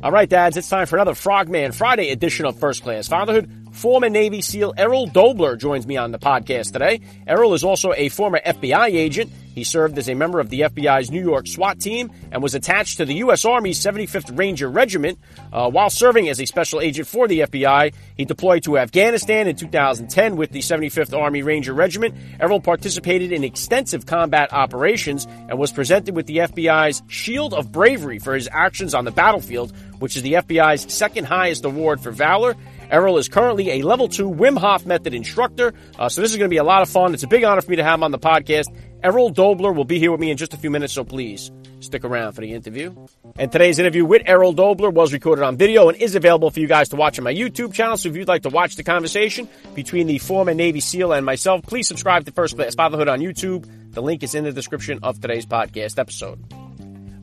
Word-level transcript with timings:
All 0.00 0.12
right, 0.12 0.28
dads, 0.28 0.56
it's 0.56 0.68
time 0.68 0.86
for 0.86 0.94
another 0.94 1.16
Frogman 1.16 1.72
Friday 1.72 2.10
edition 2.10 2.46
of 2.46 2.56
First 2.56 2.84
Class 2.84 3.08
Fatherhood. 3.08 3.50
Former 3.72 4.08
Navy 4.08 4.40
SEAL 4.42 4.74
Errol 4.76 5.08
Doebler 5.08 5.58
joins 5.58 5.88
me 5.88 5.96
on 5.96 6.12
the 6.12 6.20
podcast 6.20 6.72
today. 6.72 7.00
Errol 7.26 7.52
is 7.52 7.64
also 7.64 7.92
a 7.96 8.08
former 8.08 8.38
FBI 8.38 8.86
agent. 8.94 9.32
He 9.58 9.64
served 9.64 9.98
as 9.98 10.08
a 10.08 10.14
member 10.14 10.38
of 10.38 10.50
the 10.50 10.60
FBI's 10.60 11.10
New 11.10 11.20
York 11.20 11.48
SWAT 11.48 11.80
team 11.80 12.12
and 12.30 12.40
was 12.40 12.54
attached 12.54 12.98
to 12.98 13.04
the 13.04 13.14
U.S. 13.14 13.44
Army's 13.44 13.80
75th 13.80 14.38
Ranger 14.38 14.70
Regiment. 14.70 15.18
Uh, 15.52 15.68
while 15.68 15.90
serving 15.90 16.28
as 16.28 16.40
a 16.40 16.46
special 16.46 16.80
agent 16.80 17.08
for 17.08 17.26
the 17.26 17.40
FBI, 17.40 17.92
he 18.16 18.24
deployed 18.24 18.62
to 18.62 18.78
Afghanistan 18.78 19.48
in 19.48 19.56
2010 19.56 20.36
with 20.36 20.52
the 20.52 20.60
75th 20.60 21.12
Army 21.12 21.42
Ranger 21.42 21.74
Regiment. 21.74 22.14
Errol 22.38 22.60
participated 22.60 23.32
in 23.32 23.42
extensive 23.42 24.06
combat 24.06 24.52
operations 24.52 25.26
and 25.26 25.58
was 25.58 25.72
presented 25.72 26.14
with 26.14 26.26
the 26.26 26.36
FBI's 26.36 27.02
Shield 27.08 27.52
of 27.52 27.72
Bravery 27.72 28.20
for 28.20 28.36
his 28.36 28.48
actions 28.52 28.94
on 28.94 29.04
the 29.04 29.10
battlefield, 29.10 29.72
which 29.98 30.16
is 30.16 30.22
the 30.22 30.34
FBI's 30.34 30.94
second 30.94 31.24
highest 31.24 31.64
award 31.64 32.00
for 32.00 32.12
valor. 32.12 32.54
Errol 32.90 33.18
is 33.18 33.28
currently 33.28 33.70
a 33.72 33.82
level 33.82 34.08
two 34.08 34.30
Wim 34.30 34.56
Hof 34.56 34.86
method 34.86 35.14
instructor. 35.14 35.74
Uh, 35.98 36.08
so 36.08 36.22
this 36.22 36.30
is 36.30 36.36
going 36.36 36.48
to 36.48 36.54
be 36.54 36.58
a 36.58 36.64
lot 36.64 36.82
of 36.82 36.88
fun. 36.88 37.12
It's 37.12 37.22
a 37.22 37.28
big 37.28 37.44
honor 37.44 37.60
for 37.60 37.70
me 37.70 37.76
to 37.76 37.84
have 37.84 37.94
him 37.98 38.02
on 38.02 38.12
the 38.12 38.18
podcast. 38.18 38.66
Errol 39.02 39.32
Doebler 39.32 39.74
will 39.74 39.84
be 39.84 39.98
here 39.98 40.10
with 40.10 40.20
me 40.20 40.30
in 40.30 40.36
just 40.36 40.54
a 40.54 40.56
few 40.56 40.70
minutes, 40.70 40.92
so 40.92 41.04
please 41.04 41.52
stick 41.80 42.04
around 42.04 42.32
for 42.32 42.40
the 42.40 42.52
interview. 42.52 42.94
And 43.36 43.52
today's 43.52 43.78
interview 43.78 44.04
with 44.04 44.22
Errol 44.26 44.52
Doebler 44.52 44.92
was 44.92 45.12
recorded 45.12 45.44
on 45.44 45.56
video 45.56 45.88
and 45.88 45.96
is 45.96 46.16
available 46.16 46.50
for 46.50 46.58
you 46.58 46.66
guys 46.66 46.88
to 46.88 46.96
watch 46.96 47.18
on 47.18 47.24
my 47.24 47.32
YouTube 47.32 47.72
channel. 47.72 47.96
So 47.96 48.08
if 48.08 48.16
you'd 48.16 48.26
like 48.26 48.42
to 48.42 48.48
watch 48.48 48.74
the 48.74 48.82
conversation 48.82 49.48
between 49.74 50.08
the 50.08 50.18
former 50.18 50.54
Navy 50.54 50.80
SEAL 50.80 51.12
and 51.12 51.24
myself, 51.24 51.62
please 51.62 51.86
subscribe 51.86 52.24
to 52.24 52.32
First 52.32 52.56
Class 52.56 52.74
Fatherhood 52.74 53.08
on 53.08 53.20
YouTube. 53.20 53.92
The 53.92 54.02
link 54.02 54.22
is 54.24 54.34
in 54.34 54.44
the 54.44 54.52
description 54.52 54.98
of 55.02 55.20
today's 55.20 55.46
podcast 55.46 55.98
episode. 55.98 56.57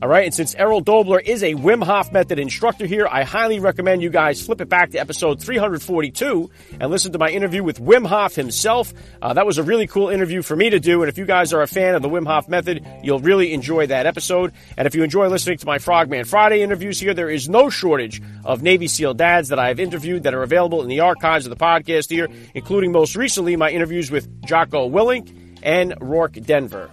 All 0.02 0.10
right, 0.10 0.26
and 0.26 0.34
since 0.34 0.54
Errol 0.56 0.84
Doebler 0.84 1.22
is 1.24 1.42
a 1.42 1.54
Wim 1.54 1.82
Hof 1.82 2.12
method 2.12 2.38
instructor 2.38 2.84
here, 2.84 3.08
I 3.10 3.22
highly 3.22 3.60
recommend 3.60 4.02
you 4.02 4.10
guys 4.10 4.44
flip 4.44 4.60
it 4.60 4.68
back 4.68 4.90
to 4.90 4.98
episode 4.98 5.40
342 5.40 6.50
and 6.78 6.90
listen 6.90 7.12
to 7.12 7.18
my 7.18 7.30
interview 7.30 7.64
with 7.64 7.80
Wim 7.80 8.06
Hof 8.06 8.34
himself. 8.34 8.92
Uh, 9.22 9.32
that 9.32 9.46
was 9.46 9.56
a 9.56 9.62
really 9.62 9.86
cool 9.86 10.10
interview 10.10 10.42
for 10.42 10.54
me 10.54 10.68
to 10.68 10.78
do, 10.78 11.02
and 11.02 11.08
if 11.08 11.16
you 11.16 11.24
guys 11.24 11.54
are 11.54 11.62
a 11.62 11.66
fan 11.66 11.94
of 11.94 12.02
the 12.02 12.10
Wim 12.10 12.26
Hof 12.26 12.46
method, 12.46 12.86
you'll 13.02 13.20
really 13.20 13.54
enjoy 13.54 13.86
that 13.86 14.04
episode. 14.04 14.52
And 14.76 14.86
if 14.86 14.94
you 14.94 15.02
enjoy 15.02 15.28
listening 15.28 15.56
to 15.58 15.66
my 15.66 15.78
Frogman 15.78 16.26
Friday 16.26 16.60
interviews 16.60 17.00
here, 17.00 17.14
there 17.14 17.30
is 17.30 17.48
no 17.48 17.70
shortage 17.70 18.20
of 18.44 18.62
Navy 18.62 18.88
SEAL 18.88 19.14
dads 19.14 19.48
that 19.48 19.58
I 19.58 19.68
have 19.68 19.80
interviewed 19.80 20.24
that 20.24 20.34
are 20.34 20.42
available 20.42 20.82
in 20.82 20.88
the 20.88 21.00
archives 21.00 21.46
of 21.46 21.50
the 21.50 21.64
podcast 21.64 22.10
here, 22.10 22.28
including 22.54 22.92
most 22.92 23.16
recently 23.16 23.56
my 23.56 23.70
interviews 23.70 24.10
with 24.10 24.28
Jocko 24.44 24.90
Willink 24.90 25.34
and 25.62 25.94
Rourke 26.02 26.34
Denver. 26.34 26.90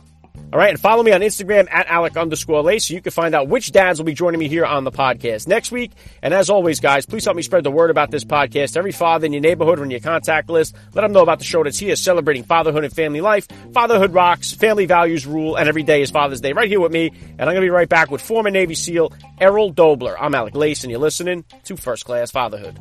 All 0.53 0.59
right, 0.59 0.69
and 0.69 0.79
follow 0.79 1.01
me 1.01 1.11
on 1.11 1.21
Instagram 1.21 1.67
at 1.71 1.87
Alec 1.87 2.15
underscore 2.15 2.61
Lace 2.61 2.87
so 2.87 2.93
you 2.93 3.01
can 3.01 3.11
find 3.11 3.33
out 3.33 3.47
which 3.47 3.71
dads 3.71 3.99
will 3.99 4.05
be 4.05 4.13
joining 4.13 4.39
me 4.39 4.47
here 4.47 4.65
on 4.65 4.83
the 4.83 4.91
podcast 4.91 5.47
next 5.47 5.71
week. 5.71 5.91
And 6.21 6.31
as 6.31 6.49
always, 6.49 6.79
guys, 6.79 7.07
please 7.07 7.25
help 7.25 7.35
me 7.35 7.41
spread 7.41 7.63
the 7.63 7.71
word 7.71 7.89
about 7.89 8.11
this 8.11 8.23
podcast. 8.23 8.77
Every 8.77 8.91
father 8.91 9.25
in 9.25 9.33
your 9.33 9.41
neighborhood 9.41 9.79
or 9.79 9.83
in 9.83 9.89
your 9.89 9.99
contact 9.99 10.49
list, 10.49 10.75
let 10.93 11.01
them 11.01 11.11
know 11.11 11.23
about 11.23 11.39
the 11.39 11.45
show 11.45 11.63
that's 11.63 11.79
here 11.79 11.95
celebrating 11.95 12.43
fatherhood 12.43 12.83
and 12.83 12.93
family 12.93 13.21
life. 13.21 13.47
Fatherhood 13.73 14.13
rocks, 14.13 14.51
family 14.51 14.85
values 14.85 15.25
rule, 15.25 15.55
and 15.55 15.67
every 15.67 15.83
day 15.83 16.03
is 16.03 16.11
Father's 16.11 16.41
Day 16.41 16.53
right 16.53 16.69
here 16.69 16.79
with 16.79 16.91
me. 16.91 17.07
And 17.07 17.41
I'm 17.41 17.47
going 17.47 17.55
to 17.55 17.61
be 17.61 17.69
right 17.69 17.89
back 17.89 18.11
with 18.11 18.21
former 18.21 18.51
Navy 18.51 18.75
SEAL 18.75 19.11
Errol 19.39 19.73
Doebler. 19.73 20.15
I'm 20.19 20.35
Alec 20.35 20.55
Lace, 20.55 20.83
and 20.83 20.91
you're 20.91 20.99
listening 20.99 21.45
to 21.63 21.77
First 21.77 22.05
Class 22.05 22.29
Fatherhood. 22.29 22.79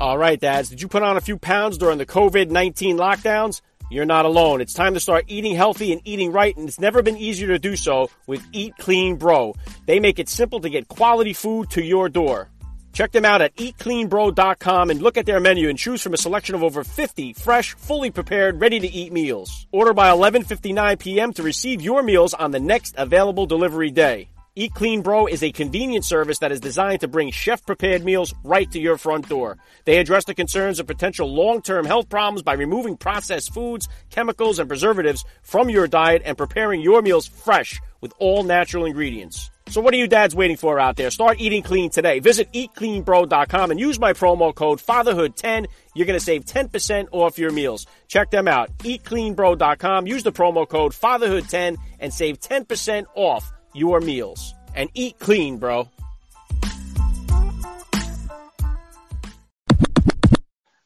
All 0.00 0.16
right, 0.16 0.40
dads, 0.40 0.70
did 0.70 0.80
you 0.80 0.88
put 0.88 1.02
on 1.02 1.18
a 1.18 1.20
few 1.20 1.36
pounds 1.36 1.76
during 1.76 1.98
the 1.98 2.06
COVID 2.06 2.48
19 2.48 2.96
lockdowns? 2.96 3.60
You're 3.90 4.06
not 4.06 4.24
alone. 4.24 4.62
It's 4.62 4.72
time 4.72 4.94
to 4.94 5.00
start 5.00 5.26
eating 5.28 5.54
healthy 5.54 5.92
and 5.92 6.00
eating 6.06 6.32
right, 6.32 6.56
and 6.56 6.66
it's 6.66 6.80
never 6.80 7.02
been 7.02 7.18
easier 7.18 7.48
to 7.48 7.58
do 7.58 7.76
so 7.76 8.08
with 8.26 8.42
Eat 8.50 8.72
Clean 8.78 9.16
Bro. 9.16 9.56
They 9.84 10.00
make 10.00 10.18
it 10.18 10.30
simple 10.30 10.58
to 10.60 10.70
get 10.70 10.88
quality 10.88 11.34
food 11.34 11.68
to 11.72 11.84
your 11.84 12.08
door. 12.08 12.48
Check 12.94 13.12
them 13.12 13.26
out 13.26 13.42
at 13.42 13.54
eatcleanbro.com 13.56 14.88
and 14.88 15.02
look 15.02 15.18
at 15.18 15.26
their 15.26 15.38
menu 15.38 15.68
and 15.68 15.78
choose 15.78 16.00
from 16.00 16.14
a 16.14 16.16
selection 16.16 16.54
of 16.54 16.62
over 16.62 16.82
50 16.82 17.34
fresh, 17.34 17.74
fully 17.74 18.10
prepared, 18.10 18.58
ready 18.58 18.80
to 18.80 18.88
eat 18.88 19.12
meals. 19.12 19.66
Order 19.70 19.92
by 19.92 20.08
11:59 20.08 20.98
p.m. 20.98 21.34
to 21.34 21.42
receive 21.42 21.82
your 21.82 22.02
meals 22.02 22.32
on 22.32 22.52
the 22.52 22.60
next 22.60 22.94
available 22.96 23.44
delivery 23.44 23.90
day. 23.90 24.30
Eat 24.56 24.74
Clean 24.74 25.00
Bro 25.00 25.28
is 25.28 25.44
a 25.44 25.52
convenient 25.52 26.04
service 26.04 26.40
that 26.40 26.50
is 26.50 26.58
designed 26.58 27.02
to 27.02 27.08
bring 27.08 27.30
chef 27.30 27.64
prepared 27.64 28.04
meals 28.04 28.34
right 28.42 28.68
to 28.72 28.80
your 28.80 28.98
front 28.98 29.28
door. 29.28 29.58
They 29.84 29.98
address 29.98 30.24
the 30.24 30.34
concerns 30.34 30.80
of 30.80 30.88
potential 30.88 31.32
long 31.32 31.62
term 31.62 31.84
health 31.84 32.08
problems 32.08 32.42
by 32.42 32.54
removing 32.54 32.96
processed 32.96 33.54
foods, 33.54 33.88
chemicals, 34.10 34.58
and 34.58 34.68
preservatives 34.68 35.24
from 35.44 35.70
your 35.70 35.86
diet 35.86 36.22
and 36.24 36.36
preparing 36.36 36.80
your 36.80 37.00
meals 37.00 37.28
fresh 37.28 37.80
with 38.00 38.12
all 38.18 38.42
natural 38.42 38.86
ingredients. 38.86 39.52
So 39.68 39.80
what 39.80 39.94
are 39.94 39.98
you 39.98 40.08
dads 40.08 40.34
waiting 40.34 40.56
for 40.56 40.80
out 40.80 40.96
there? 40.96 41.12
Start 41.12 41.40
eating 41.40 41.62
clean 41.62 41.90
today. 41.90 42.18
Visit 42.18 42.52
eatcleanbro.com 42.52 43.70
and 43.70 43.78
use 43.78 44.00
my 44.00 44.14
promo 44.14 44.52
code 44.52 44.80
fatherhood10. 44.80 45.66
You're 45.94 46.06
going 46.06 46.18
to 46.18 46.24
save 46.24 46.44
10% 46.44 47.06
off 47.12 47.38
your 47.38 47.52
meals. 47.52 47.86
Check 48.08 48.32
them 48.32 48.48
out. 48.48 48.76
eatcleanbro.com. 48.78 50.08
Use 50.08 50.24
the 50.24 50.32
promo 50.32 50.68
code 50.68 50.90
fatherhood10 50.90 51.76
and 52.00 52.12
save 52.12 52.40
10% 52.40 53.04
off 53.14 53.52
your 53.74 54.00
meals 54.00 54.54
and 54.74 54.90
eat 54.94 55.18
clean, 55.18 55.58
bro. 55.58 55.88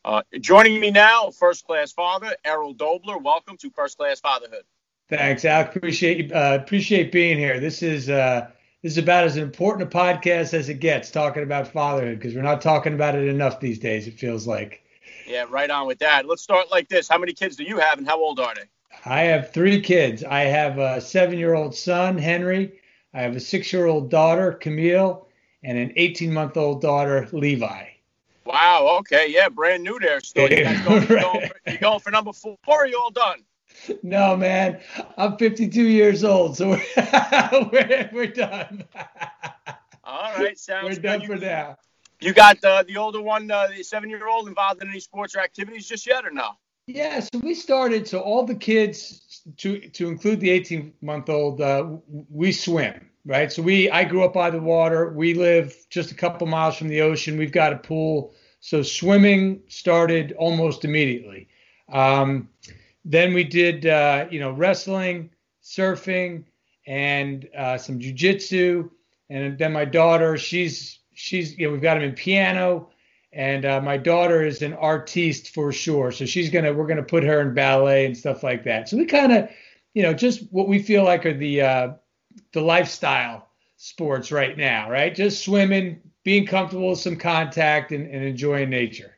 Uh, 0.05 0.23
joining 0.41 0.81
me 0.81 0.91
now, 0.91 1.31
first 1.31 1.67
class 1.67 1.93
father 1.93 2.37
Errol 2.45 2.75
Dobler. 2.75 3.17
Welcome 3.19 3.57
to 3.59 3.71
First 3.71 3.97
Class 3.97 4.21
Fatherhood. 4.21 4.65
Thanks, 5.09 5.45
Alec. 5.45 5.75
Appreciate 5.77 6.27
you. 6.27 6.35
Uh, 6.35 6.59
appreciate 6.61 7.11
being 7.11 7.39
here. 7.39 7.59
This 7.59 7.83
is 7.83 8.11
uh, 8.11 8.49
this 8.83 8.93
is 8.93 8.99
about 8.99 9.25
as 9.25 9.39
important 9.39 9.93
a 9.93 9.97
podcast 9.97 10.53
as 10.53 10.69
it 10.69 10.81
gets, 10.81 11.11
talking 11.11 11.43
about 11.43 11.69
fatherhood, 11.69 12.19
because 12.19 12.35
we're 12.35 12.43
not 12.43 12.61
talking 12.61 12.93
about 12.93 13.15
it 13.15 13.27
enough 13.27 13.61
these 13.61 13.79
days. 13.79 14.07
It 14.07 14.19
feels 14.19 14.47
like. 14.47 14.83
Yeah, 15.27 15.47
right 15.49 15.71
on 15.71 15.87
with 15.87 16.01
that. 16.01 16.27
Let's 16.27 16.43
start 16.43 16.71
like 16.71 16.89
this. 16.91 17.09
How 17.09 17.17
many 17.17 17.33
kids 17.33 17.57
do 17.57 17.65
you 17.65 17.79
have, 17.79 17.97
and 17.97 18.07
how 18.07 18.19
old 18.19 18.41
are 18.41 18.55
they? 18.55 18.69
I 19.05 19.23
have 19.23 19.53
three 19.53 19.81
kids. 19.81 20.25
I 20.25 20.41
have 20.41 20.79
a 20.79 21.01
seven-year-old 21.01 21.75
son, 21.75 22.19
Henry. 22.19 22.81
I 23.13 23.23
have 23.23 23.37
a 23.37 23.41
six-year-old 23.41 24.11
daughter, 24.11 24.53
Camille, 24.53 25.29
and 25.63 25.79
an 25.79 25.91
18-month-old 25.97 26.81
daughter, 26.81 27.29
Levi. 27.33 27.85
Wow. 28.45 28.97
Okay. 29.01 29.27
Yeah. 29.29 29.49
Brand 29.49 29.83
new 29.83 29.99
there. 29.99 30.21
Still, 30.21 30.51
you 30.51 30.65
guys 30.65 30.81
going, 30.87 31.07
going 31.07 31.49
for, 31.49 31.71
you 31.71 31.79
going 31.79 32.01
for 32.01 32.11
number 32.11 32.33
four? 32.33 32.57
Or 32.67 32.83
are 32.83 32.87
you 32.87 32.99
all 32.99 33.11
done? 33.11 33.45
No, 34.03 34.37
man. 34.37 34.81
I'm 35.17 35.37
52 35.37 35.83
years 35.83 36.25
old, 36.25 36.57
so 36.57 36.71
we're 36.71 36.83
we're, 37.73 38.11
we're 38.13 38.27
done. 38.27 38.85
all 40.05 40.33
right. 40.35 40.59
Sounds 40.59 40.99
good. 40.99 41.05
we're 41.05 41.19
done 41.19 41.27
for 41.27 41.37
now. 41.37 41.77
You 42.21 42.33
got 42.33 42.63
uh, 42.65 42.85
the 42.85 42.97
older 42.97 43.21
one, 43.21 43.51
uh, 43.51 43.69
the 43.77 43.83
seven-year-old, 43.83 44.49
involved 44.49 44.83
in 44.83 44.89
any 44.89 45.01
sports 45.01 45.35
or 45.35 45.41
activities 45.41 45.87
just 45.87 46.07
yet, 46.07 46.25
or 46.25 46.31
no? 46.31 46.51
Yeah. 46.87 47.21
So 47.21 47.39
we 47.43 47.55
started. 47.55 48.07
So 48.07 48.21
all 48.21 48.45
the 48.45 48.55
kids, 48.55 49.43
to 49.59 49.89
to 49.91 50.09
include 50.09 50.41
the 50.41 50.49
18-month-old, 50.49 51.61
uh, 51.61 51.97
we 52.31 52.53
swim 52.53 53.11
right? 53.25 53.51
So 53.51 53.63
we, 53.63 53.91
I 53.91 54.05
grew 54.05 54.25
up 54.25 54.33
by 54.35 54.51
the 54.51 54.61
water. 54.61 55.11
We 55.11 55.35
live 55.35 55.75
just 55.89 56.11
a 56.11 56.15
couple 56.15 56.47
miles 56.47 56.77
from 56.77 56.89
the 56.89 57.01
ocean. 57.01 57.39
We've 57.39 57.53
got 57.53 57.73
a 57.73 57.77
pool. 57.79 58.35
So 58.61 58.83
swimming 58.83 59.63
started 59.69 60.33
almost 60.39 60.85
immediately. 60.85 61.49
Um, 61.91 62.49
then 63.05 63.35
we 63.35 63.45
did, 63.45 63.87
uh, 63.87 64.27
you 64.31 64.41
know, 64.41 64.53
wrestling, 64.53 65.31
surfing, 65.63 66.45
and 66.87 67.49
uh, 67.57 67.79
some 67.79 67.99
jujitsu. 67.99 68.91
And 69.31 69.59
then 69.59 69.73
my 69.73 69.85
daughter, 69.85 70.37
she's 70.37 70.99
she's 71.15 71.57
you 71.59 71.67
know 71.67 71.73
we've 71.73 71.83
got 71.83 71.97
him 71.97 72.03
in 72.03 72.13
piano, 72.13 72.89
and 73.35 73.65
uh, 73.65 73.81
my 73.81 73.97
daughter 73.97 74.43
is 74.43 74.63
an 74.63 74.73
artiste 74.75 75.53
for 75.53 75.73
sure. 75.73 76.13
So 76.13 76.25
she's 76.25 76.51
gonna 76.51 76.73
we're 76.73 76.87
gonna 76.87 77.03
put 77.03 77.25
her 77.25 77.41
in 77.41 77.55
ballet 77.55 78.07
and 78.07 78.17
stuff 78.17 78.43
like 78.43 78.65
that. 78.65 78.89
So 78.89 78.97
we 78.97 79.05
kind 79.07 79.33
of, 79.33 79.49
you 79.93 80.03
know, 80.03 80.15
just 80.15 80.43
what 80.53 80.69
we 80.69 80.83
feel 80.83 81.05
like 81.05 81.27
are 81.27 81.37
the 81.37 81.63
uh, 81.63 81.89
the 82.53 82.61
lifestyle 82.61 83.49
sports 83.77 84.33
right 84.33 84.57
now, 84.57 84.91
right? 84.91 85.15
Just 85.15 85.45
swimming, 85.45 86.01
being 86.23 86.47
comfortable 86.47 86.91
with 86.91 87.01
some 87.01 87.17
contact, 87.17 87.93
and, 87.93 88.09
and 88.09 88.25
enjoying 88.25 88.71
nature. 88.71 89.17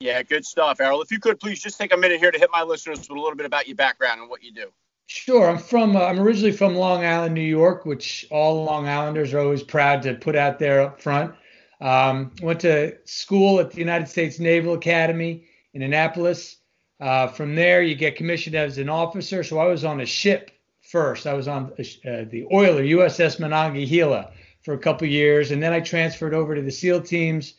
Yeah, 0.00 0.22
good 0.22 0.44
stuff, 0.44 0.80
Errol. 0.80 1.00
If 1.00 1.10
you 1.10 1.18
could 1.18 1.40
please 1.40 1.62
just 1.62 1.78
take 1.78 1.94
a 1.94 1.96
minute 1.96 2.18
here 2.18 2.30
to 2.30 2.38
hit 2.38 2.50
my 2.52 2.62
listeners 2.62 2.98
with 2.98 3.10
a 3.10 3.14
little 3.14 3.36
bit 3.36 3.46
about 3.46 3.66
your 3.66 3.76
background 3.76 4.20
and 4.20 4.28
what 4.28 4.42
you 4.42 4.52
do. 4.52 4.70
Sure. 5.06 5.48
I'm 5.48 5.58
from. 5.58 5.96
Uh, 5.96 6.00
I'm 6.00 6.18
originally 6.18 6.52
from 6.52 6.74
Long 6.74 7.04
Island, 7.04 7.34
New 7.34 7.40
York, 7.40 7.86
which 7.86 8.26
all 8.30 8.64
Long 8.64 8.88
Islanders 8.88 9.32
are 9.32 9.38
always 9.38 9.62
proud 9.62 10.02
to 10.02 10.14
put 10.14 10.34
out 10.34 10.58
there 10.58 10.82
up 10.82 11.00
front. 11.00 11.34
Um, 11.80 12.32
went 12.40 12.60
to 12.60 12.96
school 13.04 13.60
at 13.60 13.70
the 13.70 13.78
United 13.78 14.08
States 14.08 14.38
Naval 14.38 14.74
Academy 14.74 15.44
in 15.74 15.82
Annapolis. 15.82 16.56
Uh, 17.00 17.26
from 17.26 17.54
there, 17.54 17.82
you 17.82 17.94
get 17.94 18.16
commissioned 18.16 18.56
as 18.56 18.78
an 18.78 18.88
officer. 18.88 19.42
So 19.44 19.58
I 19.58 19.66
was 19.66 19.84
on 19.84 20.00
a 20.00 20.06
ship 20.06 20.50
first. 20.80 21.26
I 21.26 21.34
was 21.34 21.48
on 21.48 21.72
uh, 21.72 22.24
the 22.30 22.46
oiler 22.52 22.82
USS 22.82 23.38
Monongahela 23.40 24.32
for 24.62 24.74
a 24.74 24.78
couple 24.78 25.06
years, 25.06 25.50
and 25.50 25.62
then 25.62 25.72
I 25.72 25.80
transferred 25.80 26.34
over 26.34 26.54
to 26.54 26.62
the 26.62 26.70
SEAL 26.70 27.02
teams, 27.02 27.54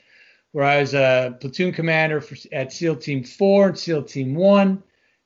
where 0.52 0.66
I 0.66 0.80
was 0.80 0.94
a 0.94 1.38
platoon 1.40 1.72
commander 1.72 2.20
for, 2.20 2.36
at 2.52 2.74
SEAL 2.74 2.98
Team 2.98 3.24
Four 3.24 3.70
and 3.70 3.80
SEAL 3.80 4.04
Team 4.04 4.34
One. 4.34 4.82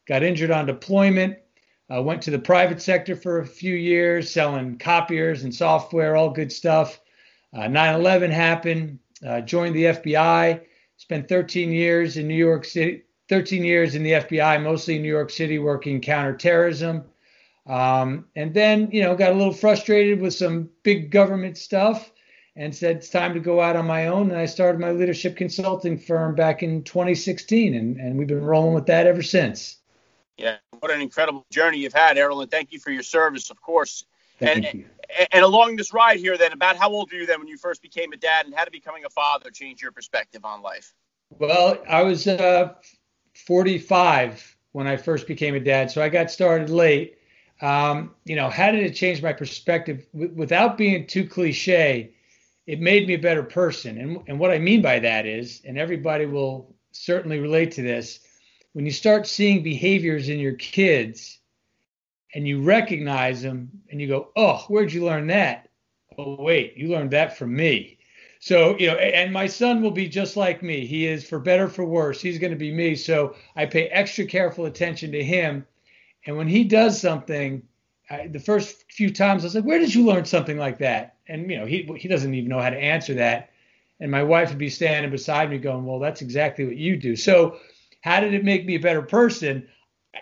Got 0.08 0.24
injured 0.24 0.52
on 0.52 0.66
deployment. 0.66 1.38
Uh, 1.94 2.02
went 2.02 2.22
to 2.22 2.32
the 2.32 2.40
private 2.40 2.82
sector 2.82 3.16
for 3.16 3.40
a 3.40 3.46
few 3.46 3.76
years, 3.76 4.32
selling 4.32 4.78
copiers 4.78 5.44
and 5.44 5.54
software, 5.54 6.16
all 6.16 6.30
good 6.30 6.52
stuff. 6.52 7.01
Uh, 7.54 7.68
9/11 7.68 8.32
happened. 8.32 9.00
Uh, 9.26 9.42
joined 9.42 9.76
the 9.76 9.86
FBI. 9.86 10.62
Spent 10.98 11.28
13 11.28 11.72
years 11.72 12.18
in 12.18 12.28
New 12.28 12.36
York 12.36 12.66
City. 12.66 13.04
13 13.30 13.64
years 13.64 13.96
in 13.96 14.04
the 14.04 14.12
FBI, 14.12 14.62
mostly 14.62 14.98
in 14.98 15.02
New 15.02 15.08
York 15.08 15.30
City, 15.30 15.58
working 15.58 16.02
counterterrorism. 16.02 17.06
Um, 17.66 18.26
and 18.36 18.54
then, 18.54 18.90
you 18.92 19.04
know, 19.04 19.16
got 19.16 19.32
a 19.32 19.36
little 19.36 19.54
frustrated 19.54 20.20
with 20.20 20.34
some 20.34 20.70
big 20.84 21.12
government 21.12 21.58
stuff 21.58 22.12
and 22.58 22.76
said 22.76 22.98
it's 22.98 23.10
time 23.10 23.34
to 23.34 23.40
go 23.40 23.62
out 23.62 23.78
on 23.78 23.86
my 23.86 24.08
own. 24.08 24.32
And 24.32 24.40
I 24.40 24.46
started 24.46 24.82
my 24.82 24.92
leadership 24.92 25.38
consulting 25.38 25.98
firm 25.98 26.36
back 26.36 26.62
in 26.62 26.84
2016, 26.84 27.74
and, 27.74 27.98
and 27.98 28.18
we've 28.18 28.28
been 28.28 28.44
rolling 28.44 28.74
with 28.74 28.88
that 28.88 29.08
ever 29.08 29.22
since. 29.22 29.78
Yeah, 30.38 30.58
what 30.80 30.92
an 30.92 31.02
incredible 31.02 31.46
journey 31.52 31.78
you've 31.78 31.94
had, 31.94 32.18
Errol, 32.18 32.42
and 32.42 32.52
thank 32.52 32.74
you 32.74 32.80
for 32.80 32.92
your 32.92 33.04
service, 33.04 33.50
of 33.50 33.62
course. 33.62 34.06
Thank 34.40 34.66
and, 34.66 34.80
you. 34.80 34.86
And 35.32 35.44
along 35.44 35.76
this 35.76 35.94
ride 35.94 36.20
here, 36.20 36.38
then, 36.38 36.54
about 36.54 36.78
how 36.78 36.90
old 36.90 37.12
were 37.12 37.20
you 37.20 37.26
then 37.26 37.40
when 37.40 37.48
you 37.48 37.58
first 37.58 37.82
became 37.82 38.14
a 38.14 38.18
dad, 38.18 38.46
and 38.46 38.56
how 38.56 38.64
did 38.64 38.72
becoming 38.72 39.06
a 39.06 39.10
father 39.10 39.50
change 39.50 39.82
your 39.82 39.92
perspective 39.92 40.46
on 40.46 40.62
life? 40.62 40.94
Well, 41.30 41.82
I 41.88 42.04
was 42.04 42.28
uh, 42.28 42.74
45 43.34 44.58
when 44.74 44.88
I 44.88 44.98
first 44.98 45.28
became 45.28 45.56
a 45.56 45.60
dad, 45.60 45.92
so 45.92 46.02
I 46.02 46.10
got 46.10 46.32
started 46.32 46.70
late. 46.70 47.18
Um, 47.62 48.16
you 48.26 48.36
know, 48.36 48.50
how 48.50 48.72
did 48.72 48.84
it 48.84 48.96
change 48.96 49.22
my 49.22 49.34
perspective? 49.34 50.06
W- 50.14 50.34
without 50.34 50.78
being 50.78 51.06
too 51.06 51.28
cliche, 51.28 52.14
it 52.66 52.80
made 52.80 53.08
me 53.08 53.14
a 53.14 53.20
better 53.20 53.44
person. 53.44 53.98
And, 53.98 54.18
and 54.28 54.40
what 54.40 54.52
I 54.52 54.60
mean 54.60 54.82
by 54.82 55.00
that 55.00 55.26
is, 55.26 55.62
and 55.66 55.78
everybody 55.78 56.26
will 56.26 56.76
certainly 56.92 57.40
relate 57.40 57.72
to 57.74 57.82
this, 57.82 58.20
when 58.74 58.86
you 58.86 58.92
start 58.92 59.28
seeing 59.28 59.64
behaviors 59.64 60.30
in 60.30 60.40
your 60.40 60.54
kids 60.54 61.40
and 62.34 62.48
you 62.48 62.62
recognize 62.62 63.42
them 63.42 63.70
and 63.90 64.00
you 64.00 64.08
go, 64.08 64.30
oh, 64.36 64.64
where'd 64.68 64.94
you 64.94 65.04
learn 65.04 65.28
that? 65.28 65.70
Oh, 66.18 66.42
wait, 66.42 66.76
you 66.78 66.90
learned 66.90 67.12
that 67.12 67.38
from 67.38 67.56
me. 67.56 67.98
So, 68.40 68.76
you 68.78 68.88
know, 68.88 68.96
and 68.96 69.32
my 69.32 69.46
son 69.46 69.82
will 69.82 69.92
be 69.92 70.08
just 70.08 70.36
like 70.36 70.64
me. 70.64 70.86
He 70.86 71.06
is 71.06 71.28
for 71.28 71.40
better, 71.40 71.68
for 71.68 71.86
worse. 71.86 72.22
He's 72.22 72.40
going 72.40 72.52
to 72.52 72.58
be 72.58 72.72
me. 72.72 72.96
So 72.96 73.36
I 73.56 73.68
pay 73.68 73.88
extra 73.88 74.26
careful 74.26 74.66
attention 74.66 75.12
to 75.12 75.24
him. 75.24 75.66
And 76.26 76.38
when 76.38 76.48
he 76.48 76.64
does 76.64 77.00
something, 77.00 77.62
I, 78.10 78.28
the 78.28 78.40
first 78.40 78.92
few 78.92 79.14
times 79.14 79.44
I 79.44 79.46
was 79.46 79.56
like, 79.56 79.64
where 79.64 79.80
did 79.80 79.94
you 79.94 80.06
learn 80.06 80.26
something 80.26 80.58
like 80.58 80.80
that? 80.80 81.18
And, 81.28 81.50
you 81.52 81.60
know, 81.60 81.66
he, 81.66 81.84
he 81.98 82.08
doesn't 82.08 82.34
even 82.34 82.50
know 82.50 82.60
how 82.60 82.72
to 82.72 82.78
answer 82.78 83.14
that. 83.16 83.52
And 84.00 84.10
my 84.10 84.24
wife 84.24 84.50
would 84.50 84.58
be 84.58 84.70
standing 84.70 85.12
beside 85.12 85.52
me 85.52 85.60
going, 85.60 85.86
well, 85.86 86.00
that's 86.00 86.24
exactly 86.24 86.66
what 86.66 86.78
you 86.78 86.98
do. 86.98 87.16
So 87.16 87.58
how 88.02 88.20
did 88.20 88.34
it 88.34 88.44
make 88.44 88.66
me 88.66 88.76
a 88.76 88.80
better 88.80 89.04
person? 89.04 89.68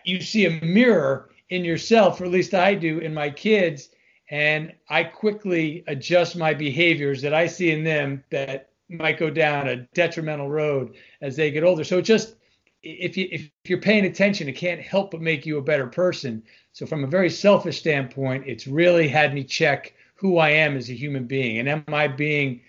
You 0.04 0.20
see 0.22 0.46
a 0.46 0.62
mirror 0.64 1.30
in 1.50 1.66
yourself, 1.66 2.22
or 2.22 2.26
at 2.26 2.32
least 2.32 2.54
I 2.54 2.76
do 2.76 3.00
in 3.00 3.14
my 3.14 3.30
kids 3.30 3.90
and 4.30 4.74
I 4.90 5.04
quickly 5.04 5.84
adjust 5.88 6.38
my 6.38 6.54
behaviors 6.54 7.22
that 7.22 7.34
I 7.34 7.48
see 7.48 7.72
in 7.72 7.84
them 7.84 8.24
that 8.30 8.70
might 8.90 9.18
go 9.18 9.30
down 9.30 9.68
a 9.68 9.78
detrimental 9.94 10.50
road 10.50 10.96
as 11.22 11.36
they 11.36 11.52
get 11.52 11.64
older. 11.64 11.84
So 11.84 12.02
just 12.02 12.36
if 12.84 13.18
you 13.18 13.28
if 13.32 13.50
you're 13.66 13.82
paying 13.82 14.06
attention, 14.06 14.48
it 14.48 14.54
can't 14.54 14.82
help 14.82 15.12
but 15.12 15.22
make 15.22 15.46
you 15.46 15.58
a 15.58 15.64
better 15.64 15.88
person. 15.88 16.44
So 16.74 16.86
from 16.86 17.04
a 17.04 17.08
very 17.08 17.30
selfish 17.30 17.80
standpoint, 17.80 18.46
it's 18.48 18.68
really 18.68 19.08
had 19.08 19.34
me 19.34 19.44
check 19.44 19.94
who 20.16 20.38
I 20.38 20.50
am 20.50 20.76
as 20.76 20.90
a 20.90 20.94
human 20.94 21.26
being, 21.26 21.60
and 21.60 21.70
am 21.70 21.84
I 21.88 22.08
being, 22.08 22.62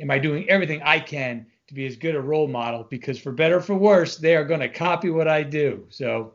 am 0.00 0.10
I 0.10 0.18
doing 0.18 0.48
everything 0.48 0.80
I 0.82 0.98
can 0.98 1.46
to 1.68 1.74
be 1.74 1.86
as 1.86 1.96
good 1.96 2.14
a 2.14 2.20
role 2.20 2.48
model? 2.48 2.86
Because 2.88 3.18
for 3.18 3.32
better 3.32 3.60
for 3.60 3.74
worse, 3.74 4.16
they 4.16 4.34
are 4.34 4.44
going 4.44 4.60
to 4.60 4.68
copy 4.68 5.10
what 5.10 5.28
I 5.28 5.42
do. 5.42 5.84
So 5.90 6.32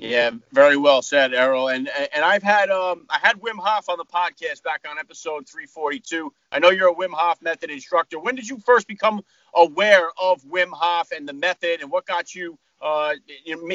yeah, 0.00 0.30
very 0.52 0.78
well 0.78 1.02
said, 1.02 1.34
Errol. 1.34 1.68
And 1.68 1.88
and 2.14 2.24
I've 2.24 2.42
had 2.42 2.70
um 2.70 3.04
I 3.10 3.18
had 3.18 3.36
Wim 3.36 3.58
Hof 3.58 3.88
on 3.90 3.98
the 3.98 4.04
podcast 4.04 4.62
back 4.62 4.86
on 4.88 4.98
episode 4.98 5.46
342. 5.46 6.32
I 6.50 6.58
know 6.58 6.70
you're 6.70 6.88
a 6.88 6.94
Wim 6.94 7.12
Hof 7.12 7.42
method 7.42 7.70
instructor. 7.70 8.18
When 8.18 8.34
did 8.34 8.48
you 8.48 8.58
first 8.58 8.88
become 8.88 9.22
aware 9.54 10.08
of 10.20 10.42
Wim 10.44 10.70
Hof 10.72 11.12
and 11.12 11.28
the 11.28 11.34
method, 11.34 11.82
and 11.82 11.90
what 11.90 12.06
got 12.06 12.34
you 12.34 12.58
uh 12.80 13.12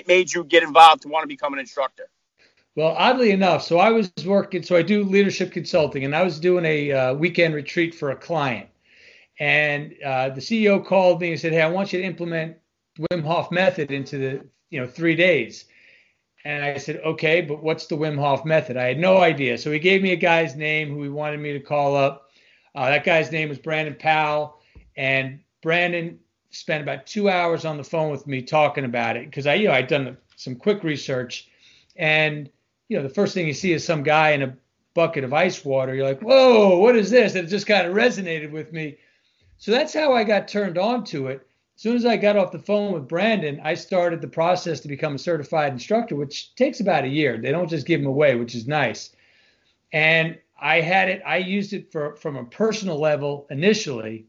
made 0.07 0.33
you 0.33 0.43
get 0.43 0.63
involved 0.63 1.03
to 1.03 1.09
want 1.09 1.23
to 1.23 1.27
become 1.27 1.53
an 1.53 1.59
instructor? 1.59 2.09
Well, 2.75 2.95
oddly 2.97 3.29
enough, 3.29 3.63
so 3.63 3.77
I 3.77 3.91
was 3.91 4.11
working, 4.25 4.63
so 4.63 4.75
I 4.75 4.81
do 4.81 5.03
leadership 5.03 5.51
consulting, 5.51 6.03
and 6.03 6.15
I 6.15 6.23
was 6.23 6.39
doing 6.39 6.65
a 6.65 6.91
uh, 6.91 7.13
weekend 7.13 7.53
retreat 7.53 7.93
for 7.95 8.09
a 8.09 8.15
client, 8.15 8.67
and 9.39 9.93
uh, 10.03 10.29
the 10.29 10.41
CEO 10.41 10.83
called 10.83 11.21
me 11.21 11.31
and 11.31 11.39
said, 11.39 11.53
"Hey, 11.53 11.61
I 11.61 11.69
want 11.69 11.93
you 11.93 11.99
to 11.99 12.05
implement 12.05 12.57
Wim 12.99 13.23
Hof 13.23 13.51
method 13.51 13.91
into 13.91 14.17
the 14.17 14.45
you 14.71 14.81
know 14.81 14.87
three 14.87 15.15
days." 15.15 15.65
And 16.45 16.63
I 16.63 16.77
said, 16.77 17.01
okay, 17.03 17.41
but 17.41 17.63
what's 17.63 17.87
the 17.87 17.97
Wim 17.97 18.19
Hof 18.19 18.45
method? 18.45 18.77
I 18.77 18.83
had 18.83 18.99
no 18.99 19.17
idea. 19.17 19.57
So 19.57 19.71
he 19.71 19.79
gave 19.79 20.03
me 20.03 20.11
a 20.11 20.15
guy's 20.15 20.55
name 20.55 20.93
who 20.93 21.01
he 21.01 21.09
wanted 21.09 21.39
me 21.39 21.53
to 21.53 21.59
call 21.59 21.95
up. 21.95 22.29
Uh, 22.75 22.85
that 22.85 23.03
guy's 23.03 23.31
name 23.31 23.49
was 23.49 23.57
Brandon 23.57 23.95
Powell. 23.95 24.61
And 24.95 25.39
Brandon 25.63 26.19
spent 26.51 26.83
about 26.83 27.07
two 27.07 27.29
hours 27.29 27.65
on 27.65 27.77
the 27.77 27.83
phone 27.83 28.11
with 28.11 28.27
me 28.27 28.43
talking 28.43 28.85
about 28.85 29.17
it 29.17 29.25
because 29.25 29.47
I, 29.47 29.55
you 29.55 29.67
know, 29.67 29.73
I'd 29.73 29.87
done 29.87 30.17
some 30.35 30.55
quick 30.55 30.83
research. 30.83 31.49
And, 31.95 32.47
you 32.89 32.97
know, 32.97 33.03
the 33.03 33.13
first 33.13 33.33
thing 33.33 33.47
you 33.47 33.53
see 33.53 33.73
is 33.73 33.83
some 33.83 34.03
guy 34.03 34.29
in 34.29 34.43
a 34.43 34.55
bucket 34.93 35.23
of 35.23 35.33
ice 35.33 35.65
water. 35.65 35.95
You're 35.95 36.07
like, 36.07 36.21
whoa, 36.21 36.77
what 36.77 36.95
is 36.95 37.09
this? 37.09 37.33
And 37.33 37.47
it 37.47 37.49
just 37.49 37.65
kind 37.65 37.87
of 37.87 37.95
resonated 37.95 38.51
with 38.51 38.71
me. 38.71 38.97
So 39.57 39.71
that's 39.71 39.95
how 39.95 40.13
I 40.13 40.23
got 40.23 40.47
turned 40.47 40.77
on 40.77 41.05
to 41.05 41.27
it 41.27 41.47
as 41.75 41.81
soon 41.81 41.97
as 41.97 42.05
I 42.05 42.15
got 42.15 42.37
off 42.37 42.53
the 42.53 42.59
phone 42.59 42.93
with 42.93 43.07
Brandon, 43.07 43.59
I 43.61 43.73
started 43.73 44.21
the 44.21 44.29
process 44.29 44.79
to 44.81 44.87
become 44.87 45.15
a 45.15 45.19
certified 45.19 45.73
instructor, 45.73 46.15
which 46.15 46.55
takes 46.55 46.79
about 46.79 47.03
a 47.03 47.09
year. 47.09 47.37
They 47.37 47.51
don't 47.51 47.69
just 47.69 47.85
give 47.85 47.99
them 47.99 48.07
away, 48.07 48.35
which 48.35 48.55
is 48.55 48.65
nice. 48.65 49.13
And 49.91 50.37
I 50.57 50.79
had 50.79 51.09
it, 51.09 51.21
I 51.25 51.37
used 51.37 51.73
it 51.73 51.91
for 51.91 52.15
from 52.15 52.37
a 52.37 52.45
personal 52.45 52.97
level 52.97 53.45
initially. 53.49 54.27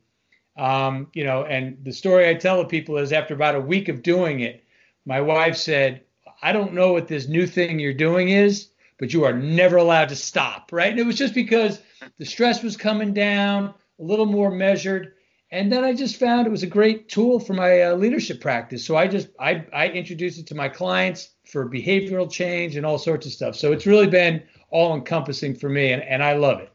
Um, 0.57 1.09
you 1.13 1.23
know, 1.23 1.45
and 1.45 1.79
the 1.85 1.93
story 1.93 2.29
I 2.29 2.35
tell 2.35 2.59
the 2.59 2.65
people 2.65 2.97
is 2.97 3.13
after 3.13 3.35
about 3.35 3.55
a 3.55 3.61
week 3.61 3.89
of 3.89 4.03
doing 4.03 4.41
it, 4.41 4.65
my 5.05 5.21
wife 5.21 5.57
said, 5.57 6.03
I 6.43 6.53
don't 6.53 6.73
know 6.73 6.93
what 6.93 7.09
this 7.09 7.29
new 7.29 7.47
thing 7.47 7.79
you're 7.79 7.95
doing 7.95 8.31
is, 8.31 8.71
but 8.99 9.13
you 9.13 9.25
are 9.25 9.33
never 9.33 9.77
allowed 9.77 10.09
to 10.09 10.17
stop, 10.17 10.73
right? 10.73 10.91
And 10.91 10.99
it 10.99 11.07
was 11.07 11.17
just 11.17 11.35
because 11.35 11.81
the 12.19 12.25
stress 12.25 12.63
was 12.63 12.77
coming 12.77 13.13
down, 13.13 13.75
a 13.99 14.03
little 14.03 14.27
more 14.27 14.51
measured 14.51 15.13
and 15.51 15.71
then 15.71 15.85
I 15.85 15.95
just 15.95 16.17
found 16.17 16.47
it 16.47 16.51
was 16.51 16.65
a 16.65 16.69
great 16.69 17.09
tool 17.09 17.39
for 17.39 17.55
my 17.55 17.83
uh, 17.83 17.95
leadership 17.95 18.41
practice. 18.41 18.85
So 18.85 18.97
I 18.97 19.07
just 19.07 19.29
I 19.39 19.65
I 19.73 19.89
introduced 19.89 20.39
it 20.39 20.47
to 20.49 20.55
my 20.55 20.69
clients 20.69 21.31
for 21.45 21.69
behavioral 21.69 22.31
change 22.31 22.77
and 22.77 22.85
all 22.85 22.99
sorts 22.99 23.27
of 23.27 23.33
stuff. 23.33 23.55
So 23.57 23.73
it's 23.73 23.87
really 23.87 24.09
been 24.09 24.43
all 24.71 24.95
encompassing 24.95 25.55
for 25.55 25.69
me, 25.69 25.93
and, 25.93 26.03
and 26.03 26.23
I 26.23 26.35
love 26.35 26.61
it. 26.61 26.73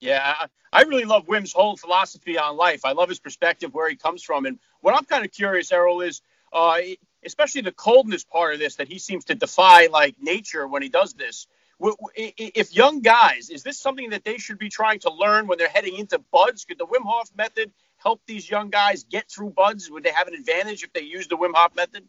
Yeah, 0.00 0.46
I 0.72 0.82
really 0.82 1.04
love 1.04 1.26
Wim's 1.26 1.52
whole 1.52 1.76
philosophy 1.76 2.38
on 2.38 2.56
life. 2.56 2.84
I 2.84 2.92
love 2.92 3.08
his 3.08 3.18
perspective, 3.18 3.74
where 3.74 3.88
he 3.88 3.96
comes 3.96 4.22
from, 4.22 4.46
and 4.46 4.58
what 4.80 4.94
I'm 4.94 5.04
kind 5.04 5.24
of 5.24 5.32
curious, 5.32 5.72
Errol, 5.72 6.00
is 6.00 6.22
uh, 6.52 6.78
especially 7.24 7.62
the 7.62 7.72
coldness 7.72 8.24
part 8.24 8.54
of 8.54 8.60
this 8.60 8.76
that 8.76 8.86
he 8.86 8.98
seems 8.98 9.24
to 9.26 9.34
defy 9.34 9.86
like 9.86 10.14
nature 10.20 10.68
when 10.68 10.82
he 10.82 10.88
does 10.88 11.14
this. 11.14 11.46
If 12.16 12.74
young 12.74 13.00
guys, 13.00 13.50
is 13.50 13.64
this 13.64 13.78
something 13.78 14.10
that 14.10 14.24
they 14.24 14.38
should 14.38 14.58
be 14.58 14.68
trying 14.68 15.00
to 15.00 15.12
learn 15.12 15.48
when 15.48 15.58
they're 15.58 15.68
heading 15.68 15.96
into 15.96 16.18
BUD/S? 16.18 16.64
Could 16.64 16.78
the 16.78 16.86
Wim 16.86 17.02
Hof 17.04 17.30
method 17.36 17.72
help 18.04 18.20
these 18.26 18.48
young 18.48 18.70
guys 18.70 19.04
get 19.04 19.30
through 19.30 19.50
BUD/S? 19.50 19.90
Would 19.90 20.04
they 20.04 20.12
have 20.12 20.28
an 20.28 20.34
advantage 20.34 20.84
if 20.84 20.92
they 20.92 21.02
use 21.02 21.26
the 21.26 21.36
Wim 21.36 21.52
Hof 21.54 21.74
method? 21.74 22.04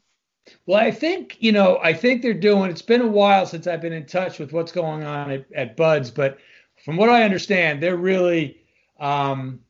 Well, 0.67 0.79
I 0.79 0.91
think, 0.91 1.37
you 1.39 1.51
know, 1.51 1.79
I 1.81 1.93
think 1.93 2.21
they're 2.21 2.33
doing, 2.33 2.69
it's 2.69 2.81
been 2.81 3.01
a 3.01 3.07
while 3.07 3.47
since 3.47 3.65
I've 3.65 3.81
been 3.81 3.93
in 3.93 4.05
touch 4.05 4.37
with 4.37 4.53
what's 4.53 4.71
going 4.71 5.03
on 5.03 5.31
at, 5.31 5.45
at 5.55 5.77
BUD/S, 5.77 6.11
but 6.11 6.37
from 6.83 6.97
what 6.97 7.09
I 7.09 7.23
understand, 7.23 7.81
they're 7.81 7.97
really, 7.97 8.61
um, 8.99 9.61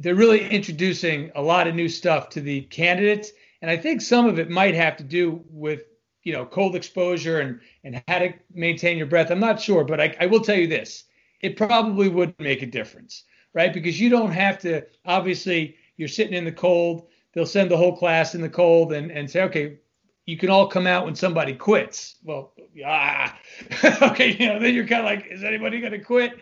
they're 0.00 0.14
really 0.14 0.46
introducing 0.46 1.30
a 1.34 1.40
lot 1.40 1.68
of 1.68 1.74
new 1.74 1.88
stuff 1.88 2.28
to 2.30 2.40
the 2.40 2.62
candidates. 2.62 3.30
And 3.62 3.70
I 3.70 3.76
think 3.76 4.02
some 4.02 4.26
of 4.26 4.38
it 4.38 4.50
might 4.50 4.74
have 4.74 4.96
to 4.98 5.04
do 5.04 5.42
with, 5.48 5.82
you 6.22 6.32
know, 6.32 6.44
cold 6.44 6.76
exposure 6.76 7.40
and, 7.40 7.60
and 7.84 8.02
how 8.08 8.18
to 8.18 8.34
maintain 8.52 8.98
your 8.98 9.06
breath. 9.06 9.30
I'm 9.30 9.40
not 9.40 9.60
sure, 9.60 9.84
but 9.84 10.00
I, 10.00 10.16
I 10.20 10.26
will 10.26 10.40
tell 10.40 10.56
you 10.58 10.66
this. 10.66 11.04
It 11.40 11.56
probably 11.56 12.08
would 12.08 12.38
make 12.38 12.62
a 12.62 12.66
difference 12.66 13.24
right? 13.58 13.74
Because 13.74 13.98
you 13.98 14.08
don't 14.08 14.30
have 14.30 14.60
to, 14.60 14.86
obviously, 15.04 15.74
you're 15.96 16.06
sitting 16.06 16.32
in 16.32 16.44
the 16.44 16.52
cold. 16.52 17.08
they'll 17.32 17.44
send 17.44 17.68
the 17.68 17.76
whole 17.76 17.96
class 17.96 18.36
in 18.36 18.40
the 18.40 18.48
cold 18.48 18.92
and, 18.92 19.10
and 19.10 19.28
say, 19.28 19.42
okay, 19.42 19.78
you 20.26 20.38
can 20.38 20.48
all 20.48 20.68
come 20.68 20.86
out 20.86 21.04
when 21.04 21.16
somebody 21.16 21.54
quits. 21.54 22.18
Well, 22.22 22.52
ah, 22.86 23.36
okay, 24.02 24.36
you 24.38 24.46
know, 24.46 24.60
then 24.60 24.76
you're 24.76 24.86
kind 24.86 25.00
of 25.00 25.06
like, 25.06 25.26
is 25.28 25.42
anybody 25.42 25.80
going 25.80 25.90
to 25.90 25.98
quit? 25.98 26.38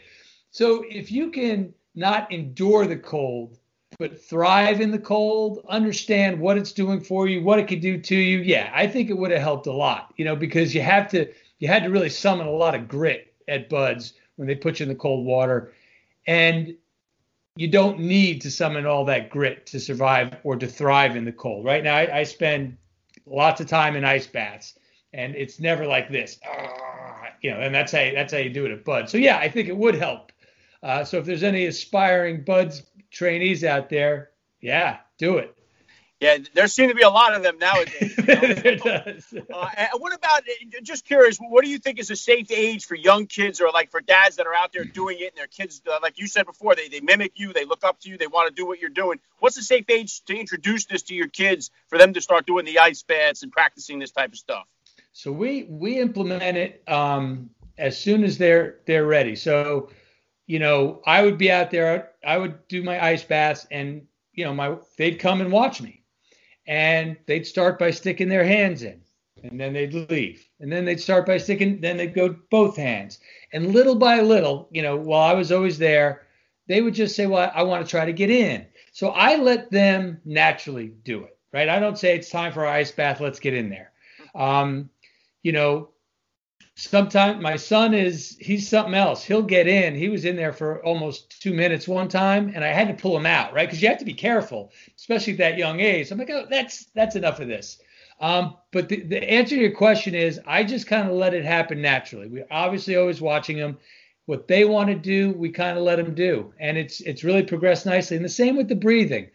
So 0.51 0.85
if 0.91 1.11
you 1.11 1.31
can 1.31 1.73
not 1.95 2.31
endure 2.31 2.87
the 2.87 2.99
cold, 2.99 3.57
but 3.99 4.23
thrive 4.23 4.83
in 4.83 4.91
the 4.91 4.99
cold, 4.99 5.65
understand 5.71 6.39
what 6.39 6.59
it's 6.59 6.73
doing 6.73 7.01
for 7.01 7.27
you, 7.27 7.43
what 7.43 7.59
it 7.59 7.67
could 7.67 7.81
do 7.81 7.99
to 7.99 8.15
you, 8.15 8.41
yeah, 8.41 8.71
I 8.75 8.87
think 8.87 9.09
it 9.09 9.17
would 9.17 9.31
have 9.31 9.41
helped 9.41 9.69
a 9.69 9.73
lot, 9.73 10.13
you 10.19 10.27
know, 10.27 10.37
because 10.37 10.75
you 10.75 10.83
have 10.83 11.09
to, 11.13 11.33
you 11.61 11.69
had 11.69 11.85
to 11.85 11.89
really 11.89 12.11
summon 12.11 12.47
a 12.47 12.51
lot 12.51 12.75
of 12.75 12.87
grit 12.89 13.33
at 13.49 13.71
BUD/S 13.71 14.13
when 14.37 14.47
they 14.47 14.55
put 14.55 14.81
you 14.81 14.85
in 14.85 14.91
the 14.91 14.95
cold 14.95 15.25
water. 15.25 15.73
And 16.27 16.77
you 17.57 17.69
don't 17.69 17.99
need 17.99 18.41
to 18.43 18.51
summon 18.51 18.87
all 18.87 19.05
that 19.07 19.31
grit 19.31 19.67
to 19.67 19.81
survive 19.81 20.37
or 20.45 20.57
to 20.57 20.67
thrive 20.67 21.17
in 21.17 21.25
the 21.25 21.33
cold. 21.33 21.65
Right 21.65 21.83
now, 21.83 21.97
I, 21.97 22.19
I 22.19 22.23
spend 22.23 22.77
lots 23.25 23.61
of 23.61 23.67
time 23.67 23.97
in 23.97 24.05
ice 24.05 24.27
baths, 24.27 24.79
and 25.15 25.35
it's 25.35 25.59
never 25.59 25.87
like 25.87 26.11
this. 26.11 26.39
Ah, 26.47 27.29
you 27.41 27.51
know, 27.51 27.61
and 27.61 27.75
that's 27.75 27.93
how 27.93 28.11
that's 28.15 28.33
how 28.33 28.39
you 28.39 28.51
do 28.51 28.67
it 28.67 28.73
at 28.73 28.85
BUD. 28.85 29.09
So 29.09 29.17
yeah, 29.19 29.39
I 29.39 29.49
think 29.49 29.69
it 29.69 29.77
would 29.77 29.95
help. 29.95 30.33
Uh, 30.83 31.03
so 31.03 31.19
if 31.19 31.25
there's 31.25 31.43
any 31.43 31.67
aspiring 31.67 32.45
BUD/S 32.45 32.83
trainees 33.11 33.65
out 33.65 33.89
there, 33.89 34.31
yeah, 34.61 34.99
do 35.19 35.39
it. 35.39 35.56
Yeah, 36.19 36.39
there 36.55 36.67
seem 36.67 36.89
to 36.89 36.95
be 36.95 37.03
a 37.03 37.11
lot 37.11 37.35
of 37.35 37.43
them 37.43 37.59
nowadays. 37.59 38.15
You 38.17 38.25
know? 38.25 38.77
does. 39.05 39.35
Uh, 39.53 39.87
what 39.99 40.15
about 40.15 40.45
just 40.83 41.05
curious? 41.05 41.37
What 41.37 41.63
do 41.63 41.71
you 41.71 41.79
think 41.79 41.99
is 41.99 42.11
a 42.11 42.17
safe 42.17 42.51
age 42.51 42.87
for 42.87 42.95
young 42.95 43.27
kids 43.27 43.61
or 43.61 43.71
like 43.71 43.91
for 43.91 44.01
dads 44.01 44.37
that 44.37 44.47
are 44.47 44.55
out 44.55 44.73
there 44.73 44.85
doing 44.85 45.19
it 45.21 45.33
and 45.33 45.37
their 45.37 45.47
kids, 45.47 45.83
uh, 45.87 45.99
like 46.01 46.19
you 46.19 46.27
said 46.27 46.47
before, 46.47 46.75
they, 46.75 46.89
they 46.89 47.01
mimic 47.01 47.33
you, 47.35 47.53
they 47.53 47.67
look 47.67 47.85
up 47.85 48.01
to 48.01 48.09
you, 48.09 48.17
they 48.17 48.29
want 48.29 48.49
to 48.49 48.55
do 48.55 48.67
what 48.67 48.81
you're 48.81 48.89
doing. 48.89 49.21
What's 49.41 49.59
a 49.59 49.63
safe 49.63 49.85
age 49.91 50.25
to 50.25 50.35
introduce 50.35 50.87
this 50.87 51.03
to 51.03 51.15
your 51.15 51.29
kids 51.29 51.71
for 51.89 51.99
them 51.99 52.15
to 52.15 52.23
start 52.23 52.47
doing 52.47 52.65
the 52.65 52.79
ice 52.79 53.03
baths 53.03 53.43
and 53.43 53.53
practicing 53.53 53.99
this 53.99 54.11
type 54.11 54.33
of 54.33 54.39
stuff? 54.39 54.67
So 55.13 55.31
we 55.31 55.65
we 55.65 55.99
implement 55.99 56.57
it 56.57 56.83
um, 56.89 57.51
as 57.77 58.01
soon 58.01 58.25
as 58.25 58.39
they're 58.39 58.77
they're 58.87 59.07
ready. 59.07 59.37
So 59.37 59.91
you 60.47 60.61
know, 60.61 61.03
I 61.05 61.23
would 61.23 61.37
be 61.37 61.51
out 61.51 61.71
there, 61.71 62.13
I 62.25 62.39
would 62.39 62.69
do 62.69 62.83
my 62.83 63.05
ice 63.05 63.25
baths, 63.25 63.67
and 63.71 64.07
you 64.33 64.45
know, 64.45 64.55
my 64.55 64.77
they'd 64.97 65.19
come 65.19 65.43
and 65.43 65.53
watch 65.53 65.83
me 65.83 66.05
and 66.67 67.17
they'd 67.27 67.47
start 67.47 67.79
by 67.79 67.91
sticking 67.91 68.29
their 68.29 68.45
hands 68.45 68.83
in 68.83 69.01
and 69.43 69.61
then 69.61 69.73
they'd 69.73 69.95
leave. 70.11 70.47
And 70.61 70.73
then 70.73 70.85
they'd 70.85 71.01
start 71.01 71.27
by 71.27 71.39
sticking 71.39 71.81
then 71.81 71.97
they'd 71.97 72.15
go 72.15 72.37
both 72.51 72.77
hands. 72.77 73.19
And 73.53 73.73
little 73.73 73.95
by 73.95 74.21
little 74.21 74.69
you 74.71 74.83
know 74.83 74.97
while 74.97 75.31
i 75.31 75.35
was 75.35 75.53
always 75.53 75.79
there 75.79 76.23
they 76.69 76.83
would 76.83 76.95
just 76.95 77.15
say 77.15 77.27
well 77.27 77.51
i, 77.55 77.63
want 77.63 77.85
to 77.85 77.91
try 77.91 78.05
to 78.05 78.13
get 78.13 78.31
in. 78.31 78.67
So 78.93 79.11
i 79.11 79.37
let 79.37 79.71
them 79.71 80.21
naturally 80.25 80.89
do 81.05 81.25
it 81.25 81.37
right? 81.53 81.69
I 81.69 81.79
don't 81.79 81.99
say 81.99 82.15
it's 82.15 82.29
time 82.29 82.53
for 82.53 82.67
ice 82.67 82.91
bath 82.91 83.21
let's 83.21 83.41
get 83.41 83.55
in 83.55 83.71
there. 83.71 83.93
Um, 84.35 84.91
you 85.43 85.53
know 85.53 85.91
sometimes 86.77 87.43
my 87.43 87.57
son 87.57 87.95
is 87.95 88.37
he's 88.39 88.69
something 88.69 88.95
else. 88.95 89.25
He'll 89.25 89.43
get 89.43 89.67
in. 89.67 89.95
He 89.95 90.11
was 90.11 90.27
in 90.27 90.37
there 90.37 90.53
for 90.53 90.85
almost 90.85 91.41
two 91.41 91.55
minutes 91.55 91.89
one 91.89 92.09
time 92.09 92.53
and 92.55 92.63
i 92.63 92.69
had 92.69 92.89
to 92.89 92.95
pull 92.95 93.17
him 93.17 93.27
out 93.27 93.53
right? 93.53 93.67
Because 93.67 93.83
you 93.83 93.89
have 93.89 93.99
to 93.99 94.05
be 94.05 94.15
careful 94.15 94.71
especially 94.97 95.33
at 95.33 95.39
that 95.39 95.59
young 95.59 95.81
age. 95.81 96.11
I'm 96.11 96.19
like 96.19 96.31
oh 96.31 96.47
that's 96.49 96.85
that's 96.95 97.17
enough 97.17 97.41
of 97.41 97.49
this. 97.49 97.79
Um, 98.21 98.57
but 98.73 98.89
the, 98.89 99.03
the 99.03 99.23
answer 99.31 99.57
to 99.57 99.61
your 99.61 99.73
question 99.73 100.15
is 100.15 100.41
i 100.47 100.63
just 100.63 100.87
kind 100.87 101.09
of 101.09 101.15
let 101.15 101.35
it 101.35 101.45
happen 101.45 101.81
naturally. 101.81 102.29
We're 102.29 102.47
obviously 102.51 102.97
always 102.97 103.21
watching 103.21 103.57
them 103.57 103.79
what 104.27 104.49
they 104.49 104.65
want 104.65 104.89
to 104.89 104.95
do 104.95 105.33
we 105.33 105.51
kind 105.51 105.79
of 105.79 105.85
let 105.85 105.97
them 105.97 106.15
do. 106.15 106.53
And 106.61 106.77
it's 106.77 107.01
it's 107.01 107.25
really 107.25 107.43
progressed 107.43 107.87
nicely. 107.87 108.17
And 108.17 108.25
the 108.25 108.31
same 108.31 108.57
with 108.57 108.69
the 108.69 108.77
breathing. 108.77 109.31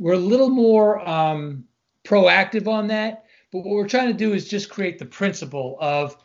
We're 0.00 0.14
a 0.14 0.18
little 0.18 0.50
more 0.50 1.06
um, 1.08 1.64
proactive 2.04 2.66
on 2.66 2.88
that 2.88 3.26
but 3.52 3.58
what 3.60 3.76
we're 3.76 3.88
trying 3.88 4.08
to 4.08 4.14
do 4.14 4.32
is 4.32 4.48
just 4.48 4.70
create 4.70 4.98
the 4.98 5.06
principle 5.06 5.76
of 5.80 6.16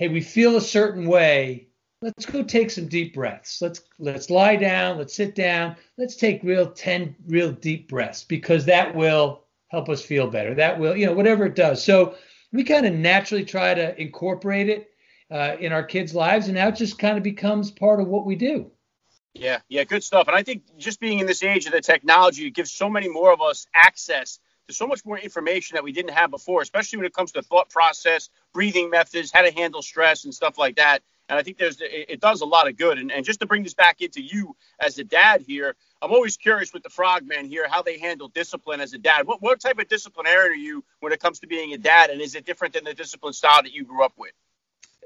hey, 0.00 0.08
we 0.08 0.22
feel 0.22 0.56
a 0.56 0.62
certain 0.62 1.06
way. 1.06 1.68
Let's 2.00 2.24
go 2.24 2.42
take 2.42 2.70
some 2.70 2.88
deep 2.88 3.14
breaths. 3.14 3.60
Let's 3.60 3.82
let's 3.98 4.30
lie 4.30 4.56
down, 4.56 4.96
let's 4.96 5.14
sit 5.14 5.34
down, 5.34 5.76
let's 5.98 6.16
take 6.16 6.42
real 6.42 6.72
10 6.72 7.14
real 7.26 7.52
deep 7.52 7.88
breaths 7.88 8.24
because 8.24 8.64
that 8.64 8.94
will 8.94 9.44
help 9.68 9.90
us 9.90 10.02
feel 10.02 10.26
better. 10.26 10.54
That 10.54 10.80
will, 10.80 10.96
you 10.96 11.04
know, 11.04 11.12
whatever 11.12 11.44
it 11.44 11.54
does. 11.54 11.84
So 11.84 12.16
we 12.50 12.64
kind 12.64 12.86
of 12.86 12.94
naturally 12.94 13.44
try 13.44 13.74
to 13.74 14.00
incorporate 14.00 14.70
it 14.70 14.90
uh, 15.30 15.56
in 15.60 15.70
our 15.70 15.84
kids' 15.84 16.14
lives, 16.14 16.46
and 16.46 16.54
now 16.54 16.68
it 16.68 16.76
just 16.76 16.98
kind 16.98 17.18
of 17.18 17.22
becomes 17.22 17.70
part 17.70 18.00
of 18.00 18.08
what 18.08 18.24
we 18.24 18.34
do. 18.34 18.70
Yeah, 19.34 19.60
yeah, 19.68 19.84
good 19.84 20.02
stuff. 20.02 20.26
And 20.26 20.36
I 20.36 20.42
think 20.42 20.62
just 20.78 20.98
being 20.98 21.20
in 21.20 21.26
this 21.26 21.42
age 21.42 21.66
of 21.66 21.72
the 21.72 21.80
technology, 21.82 22.46
it 22.46 22.54
gives 22.54 22.72
so 22.72 22.88
many 22.88 23.08
more 23.08 23.32
of 23.32 23.42
us 23.42 23.66
access 23.74 24.40
so 24.76 24.86
much 24.86 25.04
more 25.04 25.18
information 25.18 25.74
that 25.74 25.84
we 25.84 25.92
didn't 25.92 26.12
have 26.12 26.30
before, 26.30 26.62
especially 26.62 26.98
when 26.98 27.06
it 27.06 27.14
comes 27.14 27.32
to 27.32 27.42
thought 27.42 27.70
process, 27.70 28.30
breathing 28.52 28.90
methods, 28.90 29.30
how 29.32 29.42
to 29.42 29.52
handle 29.52 29.82
stress, 29.82 30.24
and 30.24 30.34
stuff 30.34 30.58
like 30.58 30.76
that. 30.76 31.02
And 31.28 31.38
I 31.38 31.42
think 31.42 31.58
there's 31.58 31.78
it, 31.80 32.20
does 32.20 32.40
a 32.40 32.44
lot 32.44 32.66
of 32.66 32.76
good. 32.76 32.98
And, 32.98 33.12
and 33.12 33.24
just 33.24 33.38
to 33.40 33.46
bring 33.46 33.62
this 33.62 33.74
back 33.74 34.00
into 34.00 34.20
you 34.20 34.56
as 34.80 34.98
a 34.98 35.04
dad 35.04 35.42
here, 35.42 35.76
I'm 36.02 36.10
always 36.10 36.36
curious 36.36 36.72
with 36.72 36.82
the 36.82 36.90
frogman 36.90 37.46
here 37.46 37.68
how 37.68 37.82
they 37.82 37.98
handle 37.98 38.28
discipline 38.28 38.80
as 38.80 38.94
a 38.94 38.98
dad. 38.98 39.26
What 39.26 39.40
what 39.40 39.60
type 39.60 39.78
of 39.78 39.88
disciplinarian 39.88 40.52
are 40.52 40.54
you 40.54 40.84
when 40.98 41.12
it 41.12 41.20
comes 41.20 41.38
to 41.40 41.46
being 41.46 41.72
a 41.72 41.78
dad, 41.78 42.10
and 42.10 42.20
is 42.20 42.34
it 42.34 42.44
different 42.46 42.74
than 42.74 42.84
the 42.84 42.94
discipline 42.94 43.32
style 43.32 43.62
that 43.62 43.72
you 43.72 43.84
grew 43.84 44.02
up 44.02 44.14
with? 44.16 44.32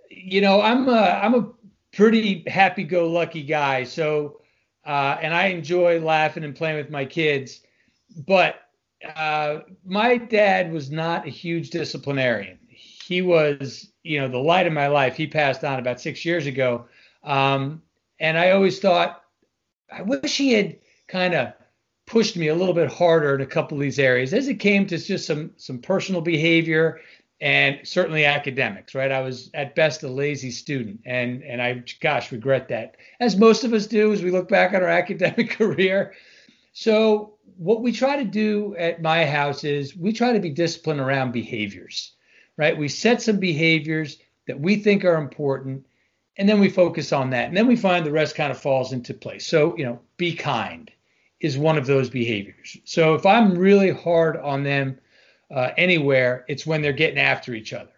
You 0.09 0.40
know, 0.40 0.62
I'm 0.62 0.88
a, 0.88 0.92
I'm 0.92 1.35
a 1.35 1.49
pretty 1.92 2.44
happy-go-lucky 2.47 3.42
guy. 3.42 3.85
So, 3.85 4.40
uh, 4.87 5.18
and 5.21 5.35
I 5.35 5.47
enjoy 5.47 6.00
laughing 6.00 6.44
and 6.44 6.54
playing 6.54 6.76
with 6.76 6.90
my 6.90 7.04
kids. 7.04 7.61
But 8.16 8.56
uh, 9.04 9.61
my 9.84 10.16
dad 10.16 10.73
was 10.73 10.90
not 10.90 11.26
a 11.26 11.30
huge 11.30 11.70
disciplinarian. 11.70 12.58
He 12.68 13.23
was, 13.23 13.92
you 14.02 14.20
know, 14.20 14.28
the 14.28 14.38
light 14.38 14.66
of 14.66 14.73
my 14.73 14.88
life. 14.88 15.16
He 15.16 15.26
passed 15.26 15.64
on 15.64 15.78
about 15.78 16.00
six 16.00 16.25
years 16.25 16.46
ago. 16.46 16.87
Um, 17.23 17.82
and 18.18 18.38
I 18.38 18.52
always 18.52 18.80
thought, 18.80 19.23
I 19.92 20.02
wish 20.02 20.37
he 20.37 20.52
had 20.52 20.76
kind 21.08 21.34
of 21.34 21.52
pushed 22.06 22.37
me 22.37 22.49
a 22.49 22.54
little 22.54 22.75
bit 22.75 22.90
harder 22.90 23.34
in 23.34 23.40
a 23.40 23.46
couple 23.46 23.76
of 23.76 23.82
these 23.82 23.99
areas 23.99 24.32
as 24.34 24.49
it 24.49 24.56
came 24.56 24.87
to 24.87 24.99
just 24.99 25.26
some 25.26 25.50
some 25.56 25.78
personal 25.78 26.20
behavior 26.20 27.00
and 27.40 27.80
certainly 27.82 28.25
academics 28.25 28.94
right 28.94 29.11
i 29.11 29.20
was 29.20 29.50
at 29.54 29.75
best 29.75 30.02
a 30.02 30.08
lazy 30.08 30.50
student 30.50 31.00
and 31.06 31.42
and 31.42 31.62
i 31.62 31.82
gosh 32.00 32.30
regret 32.30 32.68
that 32.68 32.96
as 33.20 33.37
most 33.37 33.64
of 33.64 33.73
us 33.73 33.87
do 33.87 34.12
as 34.12 34.23
we 34.23 34.30
look 34.30 34.49
back 34.49 34.75
on 34.75 34.82
our 34.82 34.88
academic 34.88 35.50
career 35.58 36.12
so 36.75 37.35
what 37.57 37.83
we 37.83 37.93
try 37.93 38.16
to 38.16 38.25
do 38.25 38.75
at 38.76 39.00
my 39.00 39.25
house 39.25 39.62
is 39.62 39.97
we 39.97 40.12
try 40.12 40.33
to 40.33 40.40
be 40.40 40.50
disciplined 40.50 40.99
around 40.99 41.31
behaviors, 41.31 42.12
right? 42.57 42.76
We 42.76 42.88
set 42.88 43.23
some 43.23 43.38
behaviors 43.38 44.19
that 44.49 44.59
we 44.59 44.76
think 44.76 45.04
are 45.04 45.14
important, 45.14 45.87
and 46.37 46.49
then 46.49 46.59
we 46.59 46.69
focus 46.69 47.12
on 47.12 47.31
that. 47.31 47.47
And 47.47 47.57
then 47.57 47.69
we 47.69 47.76
find 47.76 48.04
the 48.04 48.11
rest 48.11 48.35
kind 48.35 48.50
of 48.50 48.61
falls 48.61 48.93
into 48.93 49.14
place. 49.14 49.47
So, 49.47 49.76
you 49.78 49.85
know, 49.85 50.00
be 50.16 50.35
kind 50.35 50.90
is 51.38 51.57
one 51.57 51.78
of 51.78 51.87
those 51.87 52.11
behaviors. 52.11 52.76
So 52.85 53.14
if 53.14 53.25
I'm 53.25 53.57
really 53.57 53.93
hard 53.93 54.37
on 54.37 54.64
them 54.64 54.99
uh, 55.54 55.71
anywhere, 55.76 56.45
it's 56.49 56.66
when 56.66 56.83
they're 56.83 56.93
getting 56.93 57.21
after 57.21 57.54
each 57.54 57.73
other. 57.73 57.93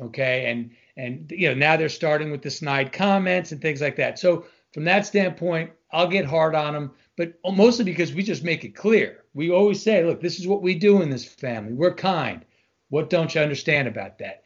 Okay. 0.00 0.48
And, 0.48 0.70
and, 0.96 1.32
you 1.36 1.48
know, 1.48 1.54
now 1.54 1.76
they're 1.76 1.88
starting 1.88 2.30
with 2.30 2.42
the 2.42 2.50
snide 2.50 2.92
comments 2.92 3.50
and 3.50 3.60
things 3.60 3.80
like 3.80 3.96
that. 3.96 4.20
So 4.20 4.44
from 4.72 4.84
that 4.84 5.04
standpoint, 5.04 5.72
I'll 5.92 6.08
get 6.08 6.24
hard 6.24 6.54
on 6.54 6.74
them 6.74 6.92
but 7.20 7.34
mostly 7.44 7.84
because 7.84 8.14
we 8.14 8.22
just 8.22 8.42
make 8.42 8.64
it 8.64 8.74
clear. 8.74 9.24
We 9.34 9.50
always 9.50 9.82
say, 9.82 10.02
look, 10.02 10.22
this 10.22 10.40
is 10.40 10.48
what 10.48 10.62
we 10.62 10.74
do 10.74 11.02
in 11.02 11.10
this 11.10 11.26
family. 11.26 11.74
We're 11.74 11.94
kind. 11.94 12.46
What 12.88 13.10
don't 13.10 13.34
you 13.34 13.42
understand 13.42 13.88
about 13.88 14.18
that? 14.20 14.42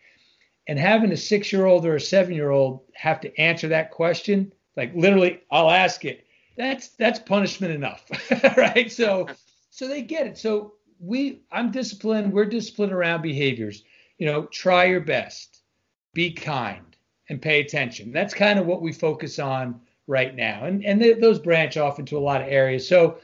And 0.67 0.77
having 0.77 1.13
a 1.13 1.17
six 1.17 1.53
year 1.53 1.67
old 1.67 1.87
or 1.87 1.95
a 1.95 2.01
seven 2.01 2.35
year 2.35 2.51
old 2.51 2.81
have 2.95 3.21
to 3.21 3.41
answer 3.41 3.69
that 3.69 3.93
question, 3.93 4.53
like 4.77 4.93
literally, 4.97 5.41
I'll 5.53 5.71
ask 5.71 6.05
it. 6.05 6.27
That's 6.57 6.89
that's 6.89 7.21
punishment 7.21 7.73
enough, 7.73 8.05
right? 8.57 8.91
So 8.91 9.29
so 9.71 9.87
they 9.87 10.03
get 10.03 10.27
it. 10.27 10.37
So 10.37 10.73
we 10.99 11.43
I'm 11.53 11.71
disciplined. 11.71 12.33
We're 12.33 12.45
disciplined 12.45 12.93
around 12.93 13.23
behaviors. 13.23 13.85
You 14.19 14.27
know, 14.27 14.47
try 14.47 14.87
your 14.87 15.01
best, 15.01 15.63
be 16.13 16.33
kind, 16.33 16.97
and 17.29 17.41
pay 17.41 17.61
attention. 17.61 18.11
That's 18.11 18.35
kind 18.35 18.59
of 18.59 18.67
what 18.67 18.83
we 18.83 18.93
focus 18.93 19.39
on 19.39 19.81
right 20.07 20.35
now. 20.35 20.65
And 20.65 20.85
and 20.85 21.01
they, 21.01 21.15
those 21.15 21.39
branch 21.39 21.77
off 21.77 21.99
into 21.99 22.19
a 22.19 22.21
lot 22.21 22.43
of 22.43 22.49
areas. 22.49 22.87
So 22.87 23.19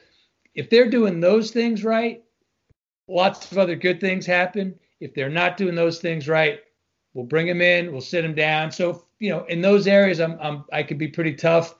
if 0.54 0.70
they're 0.70 0.90
doing 0.90 1.20
those 1.20 1.50
things 1.50 1.84
right, 1.84 2.22
lots 3.08 3.50
of 3.50 3.58
other 3.58 3.76
good 3.76 4.00
things 4.00 4.26
happen. 4.26 4.78
If 5.00 5.14
they're 5.14 5.30
not 5.30 5.56
doing 5.56 5.74
those 5.74 6.00
things 6.00 6.28
right, 6.28 6.60
we'll 7.14 7.24
bring 7.24 7.46
them 7.46 7.62
in, 7.62 7.92
we'll 7.92 8.00
sit 8.00 8.22
them 8.22 8.34
down. 8.34 8.70
So 8.70 9.04
you 9.18 9.30
know, 9.30 9.44
in 9.44 9.60
those 9.60 9.86
areas, 9.86 10.20
I'm, 10.20 10.38
I'm 10.40 10.64
I 10.72 10.82
could 10.82 10.98
be 10.98 11.08
pretty 11.08 11.34
tough. 11.34 11.74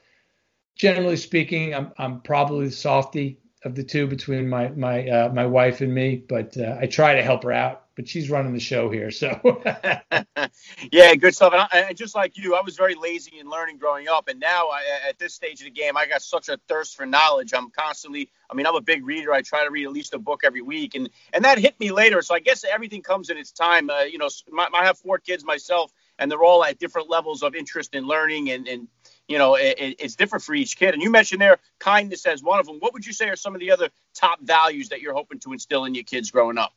Generally 0.76 1.16
speaking, 1.16 1.75
I'm 1.75 1.92
I'm 1.99 2.21
probably 2.21 2.66
the 2.66 2.73
softy 2.73 3.38
of 3.64 3.75
the 3.75 3.85
two 3.85 4.07
between 4.07 4.49
my 4.49 4.69
my 4.71 5.09
uh, 5.09 5.33
my 5.33 5.47
wife 5.47 5.80
and 5.80 5.95
me, 5.95 6.23
but 6.28 6.57
uh, 6.57 6.76
I 6.80 6.87
try 6.87 7.14
to 7.14 7.23
help 7.23 7.42
her 7.45 7.52
out 7.52 7.87
but 8.00 8.09
she's 8.09 8.30
running 8.30 8.54
the 8.54 8.61
show 8.61 8.88
here. 8.88 9.11
So, 9.11 9.62
yeah, 10.90 11.14
good 11.16 11.35
stuff. 11.35 11.52
And, 11.52 11.61
I, 11.61 11.88
and, 11.88 11.97
just 11.99 12.14
like 12.14 12.38
you, 12.38 12.54
I 12.54 12.62
was 12.62 12.75
very 12.75 12.95
lazy 12.95 13.38
in 13.38 13.47
learning 13.50 13.76
growing 13.76 14.09
up, 14.09 14.28
and 14.28 14.40
now 14.40 14.69
I, 14.69 14.80
at 15.07 15.19
this 15.19 15.35
stage 15.35 15.61
of 15.61 15.66
the 15.66 15.71
game, 15.71 15.99
I 15.99 16.07
got 16.07 16.23
such 16.23 16.49
a 16.49 16.59
thirst 16.66 16.97
for 16.97 17.04
knowledge. 17.04 17.52
I'm 17.52 17.71
constantly. 17.71 18.30
I 18.50 18.54
mean, 18.54 18.66
I'm 18.66 18.75
a 18.75 18.80
big 18.80 19.04
reader. 19.04 19.35
I 19.35 19.42
try 19.42 19.64
to 19.64 19.71
read 19.71 19.85
at 19.85 19.92
least 19.92 20.14
a 20.14 20.19
book 20.19 20.40
every 20.45 20.62
week, 20.62 20.95
and 20.95 21.11
and 21.35 21.45
that 21.45 21.59
hit 21.59 21.78
me 21.78 21.92
later. 21.92 22.23
So 22.23 22.35
I 22.35 22.40
guess 22.40 22.64
everything 22.64 23.02
comes 23.02 23.28
in 23.28 23.37
its 23.37 23.52
time. 23.52 23.90
Uh, 23.90 24.04
you 24.04 24.16
know, 24.16 24.30
my, 24.50 24.66
I 24.73 24.87
have 24.87 24.97
four 24.97 25.19
kids 25.19 25.45
myself, 25.45 25.92
and 26.19 26.30
they're 26.30 26.42
all 26.42 26.64
at 26.64 26.78
different 26.78 27.11
levels 27.11 27.42
of 27.42 27.54
interest 27.54 27.95
in 27.95 28.04
learning 28.04 28.50
and 28.50 28.66
and 28.66 28.88
you 29.28 29.38
know, 29.38 29.54
it, 29.54 29.76
it's 29.78 30.16
different 30.16 30.42
for 30.42 30.54
each 30.54 30.76
kid. 30.76 30.92
And 30.92 31.00
you 31.00 31.09
mentioned 31.09 31.40
there 31.40 31.59
kindness 31.78 32.26
as 32.26 32.42
one 32.42 32.59
of 32.59 32.66
them. 32.66 32.78
What 32.80 32.95
would 32.95 33.07
you 33.07 33.12
say 33.12 33.28
are 33.28 33.37
some 33.37 33.54
of 33.54 33.61
the 33.61 33.71
other 33.71 33.90
top 34.12 34.40
values 34.40 34.88
that 34.88 35.02
you're 35.02 35.14
hoping 35.14 35.38
to 35.40 35.52
instill 35.52 35.85
in 35.85 35.95
your 35.95 36.02
kids 36.02 36.33
growing 36.33 36.59
up? 36.59 36.73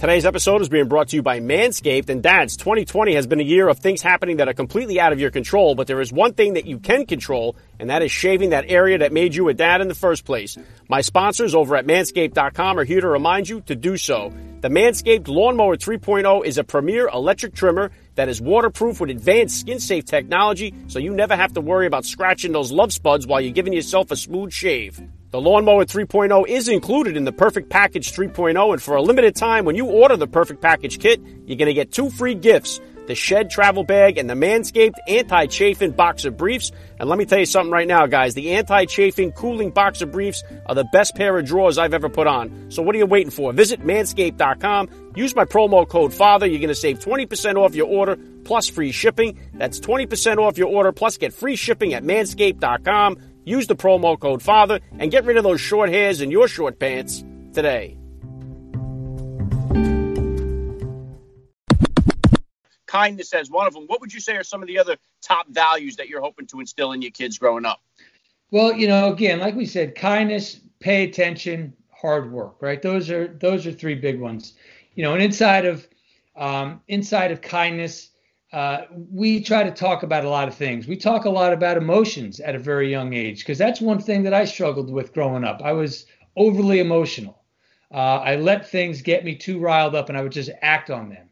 Today's 0.00 0.24
episode 0.24 0.62
is 0.62 0.70
being 0.70 0.88
brought 0.88 1.08
to 1.08 1.16
you 1.16 1.20
by 1.20 1.40
Manscaped. 1.40 2.08
And 2.08 2.22
dads, 2.22 2.56
2020 2.56 3.14
has 3.16 3.26
been 3.26 3.38
a 3.38 3.42
year 3.42 3.68
of 3.68 3.80
things 3.80 4.00
happening 4.00 4.38
that 4.38 4.48
are 4.48 4.54
completely 4.54 4.98
out 4.98 5.12
of 5.12 5.20
your 5.20 5.30
control, 5.30 5.74
but 5.74 5.88
there 5.88 6.00
is 6.00 6.10
one 6.10 6.32
thing 6.32 6.54
that 6.54 6.64
you 6.64 6.78
can 6.78 7.04
control, 7.04 7.54
and 7.78 7.90
that 7.90 8.00
is 8.00 8.10
shaving 8.10 8.48
that 8.48 8.64
area 8.70 8.96
that 8.96 9.12
made 9.12 9.34
you 9.34 9.50
a 9.50 9.52
dad 9.52 9.82
in 9.82 9.88
the 9.88 9.94
first 9.94 10.24
place. 10.24 10.56
My 10.88 11.02
sponsors 11.02 11.54
over 11.54 11.76
at 11.76 11.86
manscaped.com 11.86 12.78
are 12.78 12.84
here 12.84 13.02
to 13.02 13.08
remind 13.08 13.50
you 13.50 13.60
to 13.66 13.76
do 13.76 13.98
so. 13.98 14.32
The 14.62 14.70
Manscaped 14.70 15.28
Lawnmower 15.28 15.76
3.0 15.76 16.46
is 16.46 16.56
a 16.56 16.64
premier 16.64 17.06
electric 17.06 17.54
trimmer 17.54 17.90
that 18.14 18.30
is 18.30 18.40
waterproof 18.40 19.00
with 19.02 19.10
advanced 19.10 19.60
skin 19.60 19.80
safe 19.80 20.06
technology, 20.06 20.74
so 20.86 20.98
you 20.98 21.12
never 21.12 21.36
have 21.36 21.52
to 21.52 21.60
worry 21.60 21.86
about 21.86 22.06
scratching 22.06 22.52
those 22.52 22.72
love 22.72 22.94
spuds 22.94 23.26
while 23.26 23.42
you're 23.42 23.52
giving 23.52 23.74
yourself 23.74 24.10
a 24.10 24.16
smooth 24.16 24.50
shave. 24.50 24.98
The 25.30 25.40
Lawnmower 25.40 25.84
3.0 25.84 26.48
is 26.48 26.66
included 26.66 27.16
in 27.16 27.22
the 27.22 27.30
Perfect 27.30 27.70
Package 27.70 28.12
3.0, 28.12 28.72
and 28.72 28.82
for 28.82 28.96
a 28.96 29.02
limited 29.02 29.36
time, 29.36 29.64
when 29.64 29.76
you 29.76 29.86
order 29.86 30.16
the 30.16 30.26
Perfect 30.26 30.60
Package 30.60 30.98
kit, 30.98 31.20
you're 31.46 31.56
going 31.56 31.68
to 31.68 31.72
get 31.72 31.92
two 31.92 32.10
free 32.10 32.34
gifts 32.34 32.80
the 33.06 33.14
Shed 33.16 33.50
Travel 33.50 33.82
Bag 33.82 34.18
and 34.18 34.30
the 34.30 34.34
Manscaped 34.34 34.94
Anti 35.08 35.46
Chafing 35.46 35.90
Boxer 35.90 36.30
Briefs. 36.30 36.70
And 36.98 37.08
let 37.08 37.18
me 37.18 37.24
tell 37.24 37.40
you 37.40 37.46
something 37.46 37.72
right 37.72 37.88
now, 37.88 38.06
guys 38.06 38.34
the 38.34 38.52
Anti 38.52 38.84
Chafing 38.84 39.32
Cooling 39.32 39.70
Boxer 39.70 40.06
Briefs 40.06 40.44
are 40.66 40.74
the 40.74 40.84
best 40.92 41.16
pair 41.16 41.36
of 41.36 41.44
drawers 41.44 41.78
I've 41.78 41.94
ever 41.94 42.08
put 42.08 42.28
on. 42.28 42.70
So 42.70 42.82
what 42.82 42.94
are 42.94 42.98
you 42.98 43.06
waiting 43.06 43.32
for? 43.32 43.52
Visit 43.52 43.80
manscaped.com, 43.80 45.12
use 45.16 45.34
my 45.34 45.44
promo 45.44 45.88
code 45.88 46.14
FATHER. 46.14 46.46
You're 46.46 46.60
going 46.60 46.68
to 46.68 46.74
save 46.74 47.00
20% 47.00 47.56
off 47.56 47.74
your 47.74 47.88
order 47.88 48.16
plus 48.44 48.68
free 48.68 48.92
shipping. 48.92 49.38
That's 49.54 49.80
20% 49.80 50.38
off 50.38 50.58
your 50.58 50.68
order 50.68 50.92
plus 50.92 51.16
get 51.18 51.32
free 51.32 51.56
shipping 51.56 51.94
at 51.94 52.04
manscaped.com. 52.04 53.16
Use 53.50 53.66
the 53.66 53.74
promo 53.74 54.16
code 54.16 54.44
FATHER 54.44 54.78
and 55.00 55.10
get 55.10 55.24
rid 55.24 55.36
of 55.36 55.42
those 55.42 55.60
short 55.60 55.90
hairs 55.90 56.20
in 56.20 56.30
your 56.30 56.46
short 56.46 56.78
pants 56.78 57.24
today. 57.52 57.96
Kindness 62.86 63.34
as 63.34 63.50
one 63.50 63.66
of 63.66 63.74
them. 63.74 63.86
What 63.88 64.00
would 64.00 64.14
you 64.14 64.20
say 64.20 64.36
are 64.36 64.44
some 64.44 64.62
of 64.62 64.68
the 64.68 64.78
other 64.78 64.96
top 65.20 65.48
values 65.48 65.96
that 65.96 66.08
you're 66.08 66.20
hoping 66.20 66.46
to 66.46 66.60
instill 66.60 66.92
in 66.92 67.02
your 67.02 67.10
kids 67.10 67.38
growing 67.38 67.64
up? 67.64 67.80
Well, 68.52 68.72
you 68.72 68.86
know, 68.86 69.12
again, 69.12 69.40
like 69.40 69.56
we 69.56 69.66
said, 69.66 69.96
kindness, 69.96 70.60
pay 70.78 71.02
attention, 71.02 71.72
hard 71.90 72.30
work, 72.30 72.62
right? 72.62 72.80
Those 72.80 73.10
are 73.10 73.26
those 73.26 73.66
are 73.66 73.72
three 73.72 73.96
big 73.96 74.20
ones. 74.20 74.54
You 74.94 75.02
know, 75.02 75.14
and 75.14 75.22
inside 75.22 75.64
of 75.64 75.88
um, 76.36 76.82
inside 76.86 77.32
of 77.32 77.40
kindness, 77.40 78.09
uh, 78.52 78.82
we 79.12 79.40
try 79.40 79.62
to 79.62 79.70
talk 79.70 80.02
about 80.02 80.24
a 80.24 80.28
lot 80.28 80.48
of 80.48 80.54
things. 80.54 80.88
We 80.88 80.96
talk 80.96 81.24
a 81.24 81.30
lot 81.30 81.52
about 81.52 81.76
emotions 81.76 82.40
at 82.40 82.56
a 82.56 82.58
very 82.58 82.90
young 82.90 83.14
age 83.14 83.40
because 83.40 83.58
that's 83.58 83.80
one 83.80 84.00
thing 84.00 84.24
that 84.24 84.34
I 84.34 84.44
struggled 84.44 84.90
with 84.90 85.14
growing 85.14 85.44
up. 85.44 85.60
I 85.62 85.72
was 85.72 86.06
overly 86.36 86.80
emotional. 86.80 87.42
Uh, 87.92 88.18
I 88.18 88.36
let 88.36 88.68
things 88.68 89.02
get 89.02 89.24
me 89.24 89.36
too 89.36 89.58
riled 89.60 89.94
up 89.94 90.08
and 90.08 90.18
I 90.18 90.22
would 90.22 90.32
just 90.32 90.50
act 90.62 90.90
on 90.90 91.08
them. 91.08 91.28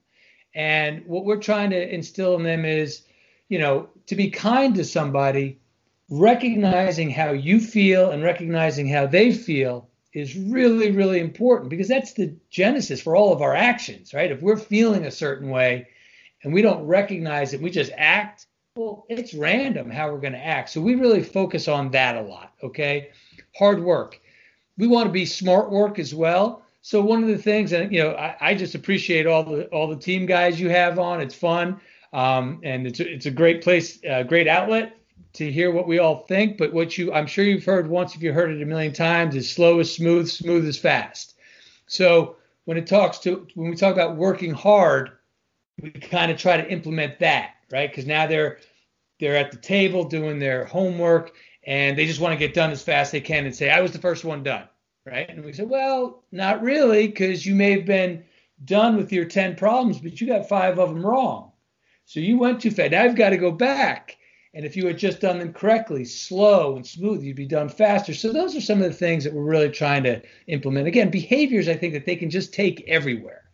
And 0.55 1.05
what 1.07 1.25
we're 1.25 1.41
trying 1.41 1.71
to 1.71 1.95
instill 1.95 2.37
in 2.37 2.43
them 2.43 2.65
is, 2.65 3.03
you 3.49 3.59
know, 3.59 3.89
to 4.07 4.17
be 4.17 4.31
kind 4.31 4.75
to 4.77 4.85
somebody, 4.85 5.61
recognizing 6.11 7.11
how 7.11 7.33
you 7.33 7.61
feel 7.61 8.11
and 8.11 8.23
recognizing 8.23 8.89
how 8.89 9.07
they 9.07 9.33
feel 9.33 9.89
is 10.15 10.37
really, 10.37 10.91
really 10.91 11.21
important 11.21 11.69
because 11.69 11.89
that's 11.89 12.15
the 12.15 12.35
genesis 12.51 13.01
for 13.01 13.15
all 13.15 13.33
of 13.33 13.43
our 13.43 13.55
actions, 13.55 14.15
right? 14.15 14.31
If 14.31 14.41
we're 14.41 14.57
feeling 14.57 15.05
a 15.05 15.11
certain 15.11 15.51
way, 15.51 15.88
and 16.42 16.53
we 16.53 16.62
don't 16.62 16.87
recognize 16.87 17.53
it, 17.55 17.61
we 17.61 17.70
just 17.70 17.92
act, 17.96 18.46
well, 18.77 19.05
it's 19.09 19.35
random 19.35 19.90
how 19.90 20.11
we're 20.11 20.20
going 20.20 20.33
to 20.33 20.44
act. 20.44 20.70
So 20.70 20.81
we 20.81 20.94
really 20.94 21.22
focus 21.22 21.68
on 21.68 21.90
that 21.92 22.16
a 22.16 22.22
lot, 22.22 22.53
okay? 22.62 23.11
Hard 23.57 23.83
work. 23.83 24.20
We 24.77 24.87
want 24.87 25.07
to 25.07 25.12
be 25.12 25.27
smart 25.27 25.70
work 25.70 25.98
as 25.98 26.14
well. 26.14 26.62
So 26.83 27.03
one 27.03 27.22
of 27.22 27.29
the 27.29 27.38
things, 27.38 27.72
and 27.72 27.92
you 27.92 28.03
know, 28.03 28.12
I, 28.12 28.37
I 28.40 28.55
just 28.55 28.74
appreciate 28.74 29.27
all 29.27 29.44
the 29.44 29.66
all 29.66 29.88
the 29.88 29.96
team 29.96 30.27
guys 30.27 30.61
you 30.61 30.70
have 30.70 30.98
on. 30.98 31.20
It's 31.20 31.35
fun, 31.35 31.81
um, 32.12 32.61
and 32.62 32.87
it's 32.87 33.01
a, 33.01 33.12
it's 33.12 33.27
a 33.27 33.31
great 33.31 33.62
place, 33.62 33.98
uh, 34.09 34.22
great 34.22 34.46
outlet 34.46 34.96
to 35.35 35.51
hear 35.51 35.70
what 35.70 35.87
we 35.87 35.98
all 35.98 36.20
think. 36.29 36.57
But 36.57 36.72
what 36.72 36.96
you, 36.96 37.12
I'm 37.12 37.27
sure 37.27 37.44
you've 37.44 37.64
heard 37.64 37.88
once, 37.88 38.14
if 38.14 38.22
you 38.22 38.33
heard 38.33 38.51
it 38.51 38.62
a 38.62 38.64
million 38.64 38.92
times, 38.92 39.35
is 39.35 39.51
slow 39.51 39.81
is 39.81 39.92
smooth, 39.92 40.29
smooth 40.29 40.64
is 40.66 40.79
fast. 40.79 41.35
So 41.88 42.37
when 42.64 42.79
it 42.79 42.87
talks 42.87 43.18
to 43.20 43.46
when 43.55 43.70
we 43.70 43.77
talk 43.77 43.92
about 43.92 44.16
working 44.16 44.55
hard, 44.55 45.11
we 45.81 45.91
kind 45.91 46.31
of 46.31 46.38
try 46.38 46.57
to 46.57 46.71
implement 46.71 47.19
that, 47.21 47.55
right? 47.71 47.91
Because 47.91 48.07
now 48.07 48.27
they're 48.27 48.59
they're 49.21 49.37
at 49.37 49.51
the 49.51 49.57
table 49.57 50.05
doing 50.05 50.38
their 50.38 50.64
homework 50.64 51.35
and 51.67 51.99
they 51.99 52.07
just 52.07 52.21
want 52.21 52.33
to 52.33 52.38
get 52.38 52.55
done 52.55 52.71
as 52.71 52.83
fast 52.83 53.09
as 53.09 53.12
they 53.12 53.21
can 53.21 53.45
and 53.45 53.55
say, 53.55 53.71
I 53.71 53.81
was 53.81 53.93
the 53.93 53.99
first 53.99 54.25
one 54.25 54.43
done, 54.43 54.69
right? 55.05 55.29
And 55.29 55.45
we 55.45 55.53
said, 55.53 55.69
well, 55.69 56.23
not 56.31 56.62
really, 56.62 57.09
because 57.09 57.45
you 57.45 57.55
may 57.55 57.73
have 57.73 57.85
been 57.85 58.25
done 58.64 58.97
with 58.97 59.12
your 59.12 59.25
10 59.25 59.57
problems, 59.57 59.99
but 59.99 60.21
you 60.21 60.27
got 60.27 60.49
five 60.49 60.79
of 60.79 60.88
them 60.88 61.05
wrong. 61.05 61.53
So 62.05 62.21
you 62.21 62.38
went 62.38 62.61
too 62.61 62.71
fast. 62.71 62.93
Now 62.93 63.03
I've 63.03 63.17
got 63.17 63.31
to 63.31 63.37
go 63.37 63.51
back. 63.51 64.17
And 64.55 64.64
if 64.64 64.77
you 64.77 64.87
had 64.87 64.99
just 64.99 65.21
done 65.21 65.38
them 65.38 65.53
correctly, 65.53 66.05
slow 66.05 66.77
and 66.77 66.87
smooth, 66.87 67.23
you'd 67.23 67.37
be 67.37 67.47
done 67.47 67.69
faster. 67.69 68.14
So 68.14 68.33
those 68.33 68.57
are 68.57 68.62
some 68.62 68.81
of 68.81 68.88
the 68.88 68.97
things 68.97 69.25
that 69.25 69.35
we're 69.35 69.43
really 69.43 69.69
trying 69.69 70.05
to 70.05 70.23
implement. 70.47 70.87
Again, 70.87 71.11
behaviors 71.11 71.69
I 71.69 71.75
think 71.75 71.93
that 71.93 72.07
they 72.07 72.17
can 72.17 72.31
just 72.31 72.55
take 72.55 72.83
everywhere. 72.88 73.48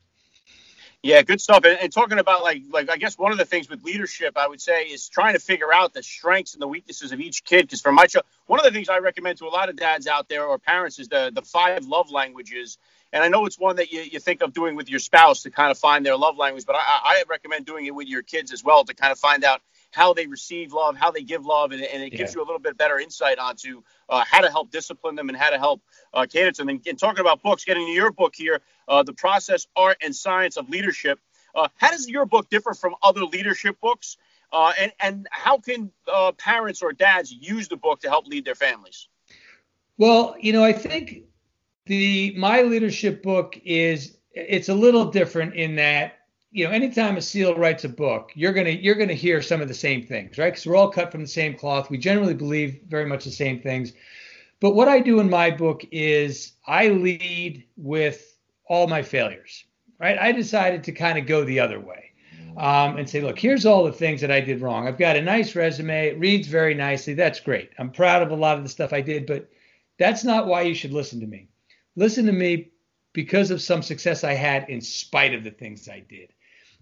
Yeah, 1.05 1.21
good 1.21 1.38
stuff. 1.38 1.67
And, 1.67 1.79
and, 1.83 1.93
talking 1.93 2.19
about 2.19 2.43
like 2.43 2.62
like 2.71 2.90
I 2.90 2.97
guess 2.97 3.19
one 3.19 3.31
of 3.31 3.37
the 3.37 3.45
things 3.45 3.69
with 3.69 3.85
leadership, 3.85 4.38
I 4.38 4.49
would 4.49 4.59
say, 4.62 4.85
is 4.85 5.07
trying 5.07 5.35
to 5.35 5.38
figure 5.38 5.71
out 5.71 5.93
the 5.93 6.03
strengths 6.03 6.55
and 6.55 6.62
the 6.62 6.67
weaknesses 6.67 7.12
of 7.12 7.21
each 7.21 7.45
kid. 7.45 7.67
Because 7.67 7.83
for 7.83 7.93
my 7.93 8.07
child, 8.07 8.25
one 8.47 8.59
of 8.59 8.64
the 8.64 8.73
things 8.73 8.88
I 8.88 8.97
recommend 9.01 9.37
to 9.38 9.45
a 9.45 9.53
lot 9.53 9.69
of 9.69 9.77
dads 9.77 10.07
out 10.07 10.31
there 10.31 10.47
or 10.47 10.59
parents 10.59 10.99
is 10.99 11.09
the 11.09 11.31
the 11.35 11.43
five 11.43 11.85
love 11.85 12.11
languages. 12.11 12.79
And 13.12 13.23
I 13.23 13.29
know 13.29 13.45
it's 13.45 13.59
one 13.59 13.77
that 13.77 13.93
you, 13.93 14.01
you 14.01 14.19
think 14.19 14.43
of 14.43 14.55
doing 14.55 14.77
with 14.77 14.88
your 14.88 14.99
spouse 14.99 15.43
to 15.43 15.51
kind 15.51 15.71
of 15.71 15.77
find 15.77 16.07
their 16.07 16.17
love 16.17 16.38
language, 16.38 16.64
but 16.67 16.75
I, 16.75 16.81
I 17.05 17.25
recommend 17.29 17.67
doing 17.67 17.85
it 17.85 17.95
with 17.95 18.09
your 18.09 18.23
kids 18.23 18.51
as 18.51 18.64
well 18.64 18.83
to 18.85 18.95
kind 18.95 19.12
of 19.12 19.19
find 19.19 19.45
out 19.45 19.61
how 19.95 20.13
they 20.13 20.27
receive 20.27 20.73
love, 20.73 20.97
how 20.97 21.11
they 21.11 21.23
give 21.23 21.47
love, 21.47 21.73
and, 21.73 21.83
and 21.83 22.03
it 22.03 22.13
yeah. 22.13 22.19
gives 22.19 22.35
you 22.35 22.41
a 22.41 22.45
little 22.45 22.59
bit 22.59 22.77
better 22.77 22.99
insight 22.99 23.39
onto 23.39 23.83
uh, 24.09 24.25
how 24.27 24.41
to 24.41 24.51
help 24.51 24.71
discipline 24.71 25.15
them 25.15 25.29
and 25.29 25.39
how 25.39 25.51
to 25.51 25.59
help 25.59 25.81
uh, 26.13 26.27
cater 26.29 26.51
to 26.51 26.63
them. 26.63 26.69
And, 26.69 26.81
and, 26.87 26.99
talking 26.99 27.21
about 27.21 27.43
books, 27.43 27.65
getting 27.65 27.87
to 27.87 27.93
your 27.93 28.11
book 28.11 28.35
here, 28.35 28.61
uh, 28.89 29.03
the 29.03 29.13
process, 29.13 29.67
art, 29.77 29.97
and 30.03 30.15
science 30.15 30.57
of 30.57 30.69
leadership. 30.69 31.21
Uh, 31.55 31.69
how 31.77 31.91
does 31.91 32.09
your 32.09 32.27
book 32.27 32.51
differ 32.51 32.75
from 32.75 32.95
other 33.03 33.25
leadership 33.25 33.81
books? 33.81 34.17
Uh, 34.53 34.73
and 34.79 34.93
and 35.01 35.27
how 35.31 35.59
can 35.59 35.91
uh, 36.13 36.33
parents 36.33 36.83
or 36.83 36.93
dads 36.93 37.33
use 37.33 37.69
the 37.69 37.77
book 37.77 38.01
to 38.01 38.09
help 38.09 38.27
lead 38.27 38.45
their 38.45 38.55
families? 38.55 39.09
Well, 39.97 40.35
you 40.41 40.53
know, 40.53 40.65
I 40.65 40.73
think 40.73 41.23
the 41.87 42.35
my 42.37 42.63
leadership 42.63 43.23
book 43.23 43.59
is 43.65 44.17
it's 44.33 44.69
a 44.69 44.75
little 44.75 45.07
different 45.07 45.55
in 45.55 45.77
that 45.77 46.24
you 46.55 46.64
know, 46.64 46.71
anytime 46.71 47.17
a 47.17 47.21
SEAL 47.21 47.57
writes 47.57 47.83
a 47.83 47.88
book, 47.88 48.31
you're 48.37 48.53
gonna 48.53 48.71
you're 48.71 48.95
gonna 48.95 49.12
hear 49.12 49.43
some 49.43 49.61
of 49.61 49.67
the 49.67 49.75
same 49.75 50.07
things, 50.07 50.38
right? 50.38 50.53
Because 50.53 50.64
we're 50.64 50.77
all 50.77 50.88
cut 50.88 51.11
from 51.11 51.23
the 51.23 51.27
same 51.27 51.55
cloth. 51.57 51.90
We 51.90 51.99
generally 51.99 52.33
believe 52.33 52.79
very 52.87 53.07
much 53.07 53.25
the 53.25 53.33
same 53.33 53.61
things. 53.61 53.93
But 54.61 54.77
what 54.77 54.87
I 54.87 55.01
do 55.01 55.19
in 55.19 55.29
my 55.29 55.51
book 55.51 55.85
is 55.90 56.53
I 56.64 56.90
lead 56.90 57.64
with 57.77 58.38
all 58.69 58.87
my 58.87 59.03
failures, 59.03 59.64
right? 59.99 60.17
I 60.17 60.31
decided 60.31 60.85
to 60.85 60.93
kind 60.93 61.19
of 61.19 61.27
go 61.27 61.43
the 61.43 61.59
other 61.59 61.81
way 61.81 62.12
um, 62.57 62.99
and 62.99 63.11
say, 63.11 63.21
look, 63.21 63.37
here's 63.37 63.67
all 63.67 63.83
the 63.83 63.93
things 63.93 64.21
that 64.21 64.31
I 64.31 64.40
did 64.40 64.61
wrong. 64.61 64.87
I've 64.87 64.97
got 64.97 65.17
a 65.17 65.23
nice 65.23 65.57
resume. 65.57 66.07
It 66.07 66.21
reads 66.21 66.47
very 66.47 66.75
nicely. 66.75 67.14
That's 67.14 67.40
great. 67.40 67.71
I'm 67.81 67.90
proud 67.90 68.23
of 68.23 68.31
a 68.31 68.37
lot 68.37 68.59
of 68.59 68.62
the 68.62 68.71
stuff 68.71 68.93
I 68.93 69.01
did, 69.01 69.27
but 69.27 69.51
that's 69.99 70.23
not 70.23 70.47
why 70.47 70.62
you 70.62 70.75
should 70.75 70.93
listen 70.93 71.19
to 71.19 71.27
me. 71.27 71.49
Listen 71.97 72.27
to 72.27 72.33
me 72.33 72.71
because 73.12 73.51
of 73.51 73.61
some 73.61 73.83
success 73.83 74.23
I 74.23 74.35
had 74.35 74.71
in 74.71 74.81
spite 74.81 75.35
of 75.35 75.43
the 75.43 75.51
things 75.51 75.88
I 75.88 75.99
did. 75.99 76.33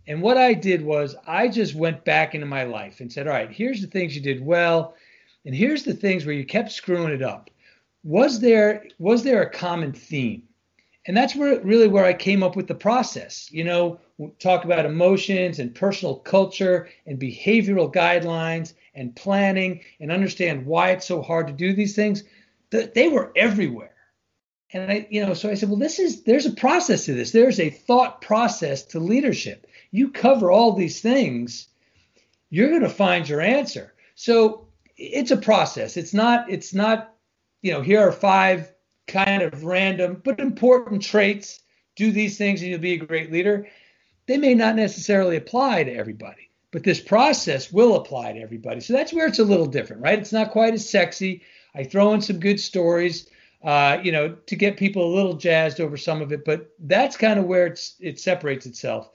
And 0.06 0.22
what 0.22 0.36
I 0.36 0.54
did 0.54 0.82
was 0.84 1.14
I 1.26 1.48
just 1.48 1.74
went 1.74 2.04
back 2.04 2.34
into 2.34 2.46
my 2.46 2.64
life 2.64 3.00
and 3.00 3.12
said, 3.12 3.26
all 3.26 3.34
right, 3.34 3.50
here's 3.50 3.80
the 3.80 3.86
things 3.86 4.14
you 4.16 4.22
did 4.22 4.44
well, 4.44 4.94
and 5.44 5.54
here's 5.54 5.84
the 5.84 5.94
things 5.94 6.24
where 6.26 6.34
you 6.34 6.44
kept 6.44 6.72
screwing 6.72 7.12
it 7.12 7.22
up. 7.22 7.50
Was 8.04 8.40
there 8.40 8.84
was 8.98 9.22
there 9.22 9.42
a 9.42 9.50
common 9.50 9.92
theme? 9.92 10.42
And 11.06 11.16
that's 11.16 11.34
where 11.36 11.60
really 11.60 11.88
where 11.88 12.04
I 12.04 12.14
came 12.14 12.42
up 12.42 12.56
with 12.56 12.66
the 12.68 12.74
process. 12.74 13.48
You 13.52 13.64
know, 13.64 14.00
talk 14.38 14.64
about 14.64 14.86
emotions 14.86 15.58
and 15.58 15.74
personal 15.74 16.16
culture 16.16 16.88
and 17.06 17.18
behavioral 17.18 17.92
guidelines 17.92 18.74
and 18.94 19.14
planning 19.16 19.80
and 20.00 20.12
understand 20.12 20.66
why 20.66 20.90
it's 20.90 21.06
so 21.06 21.22
hard 21.22 21.46
to 21.48 21.52
do 21.52 21.74
these 21.74 21.94
things. 21.96 22.24
They 22.70 23.08
were 23.08 23.32
everywhere, 23.36 23.94
And 24.72 24.90
I, 24.90 25.06
you 25.10 25.24
know, 25.24 25.34
so 25.34 25.50
I 25.50 25.54
said, 25.54 25.68
well, 25.68 25.78
this 25.78 25.98
is 25.98 26.22
there's 26.22 26.46
a 26.46 26.52
process 26.52 27.04
to 27.06 27.14
this. 27.14 27.30
There's 27.30 27.60
a 27.60 27.70
thought 27.70 28.22
process 28.22 28.82
to 28.86 29.00
leadership. 29.00 29.66
You 29.92 30.10
cover 30.10 30.50
all 30.50 30.72
these 30.72 31.00
things, 31.00 31.68
you're 32.50 32.70
going 32.70 32.82
to 32.82 32.88
find 32.88 33.28
your 33.28 33.40
answer. 33.40 33.94
So 34.16 34.66
it's 34.96 35.30
a 35.30 35.36
process. 35.36 35.96
It's 35.96 36.12
not. 36.12 36.50
It's 36.50 36.74
not. 36.74 37.14
You 37.60 37.72
know, 37.72 37.80
here 37.80 38.00
are 38.00 38.10
five 38.10 38.72
kind 39.06 39.42
of 39.42 39.62
random 39.62 40.20
but 40.24 40.40
important 40.40 41.02
traits. 41.02 41.60
Do 41.94 42.10
these 42.10 42.36
things 42.36 42.60
and 42.60 42.70
you'll 42.70 42.80
be 42.80 42.94
a 42.94 43.06
great 43.06 43.30
leader. 43.30 43.68
They 44.26 44.36
may 44.36 44.54
not 44.54 44.74
necessarily 44.74 45.36
apply 45.36 45.84
to 45.84 45.94
everybody, 45.94 46.50
but 46.72 46.82
this 46.82 47.00
process 47.00 47.72
will 47.72 47.94
apply 47.94 48.32
to 48.32 48.40
everybody. 48.40 48.80
So 48.80 48.94
that's 48.94 49.12
where 49.12 49.26
it's 49.26 49.38
a 49.38 49.44
little 49.44 49.66
different, 49.66 50.02
right? 50.02 50.18
It's 50.18 50.32
not 50.32 50.50
quite 50.50 50.74
as 50.74 50.88
sexy. 50.88 51.42
I 51.74 51.84
throw 51.84 52.12
in 52.14 52.20
some 52.20 52.40
good 52.40 52.58
stories 52.58 53.28
uh, 53.64 53.98
you 54.02 54.10
know, 54.10 54.30
to 54.46 54.56
get 54.56 54.76
people 54.76 55.04
a 55.04 55.14
little 55.14 55.34
jazzed 55.34 55.80
over 55.80 55.96
some 55.96 56.20
of 56.20 56.32
it. 56.32 56.44
But 56.44 56.70
that's 56.80 57.16
kind 57.16 57.38
of 57.38 57.46
where 57.46 57.66
it's 57.66 57.94
it 58.00 58.18
separates 58.18 58.66
itself. 58.66 59.10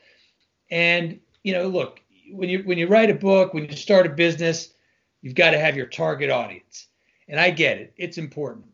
And 0.70 1.20
you 1.44 1.54
know, 1.54 1.68
look, 1.68 2.02
when 2.32 2.50
you 2.50 2.60
when 2.64 2.78
you 2.78 2.88
write 2.88 3.10
a 3.10 3.16
book, 3.16 3.54
when 3.54 3.66
you 3.66 3.76
start 3.76 4.06
a 4.06 4.10
business, 4.10 4.74
you've 5.22 5.36
got 5.36 5.52
to 5.52 5.60
have 5.60 5.78
your 5.78 5.86
target 5.86 6.30
audience. 6.30 6.88
And 7.28 7.40
I 7.40 7.50
get 7.52 7.78
it; 7.78 7.94
it's 7.98 8.18
important. 8.18 8.66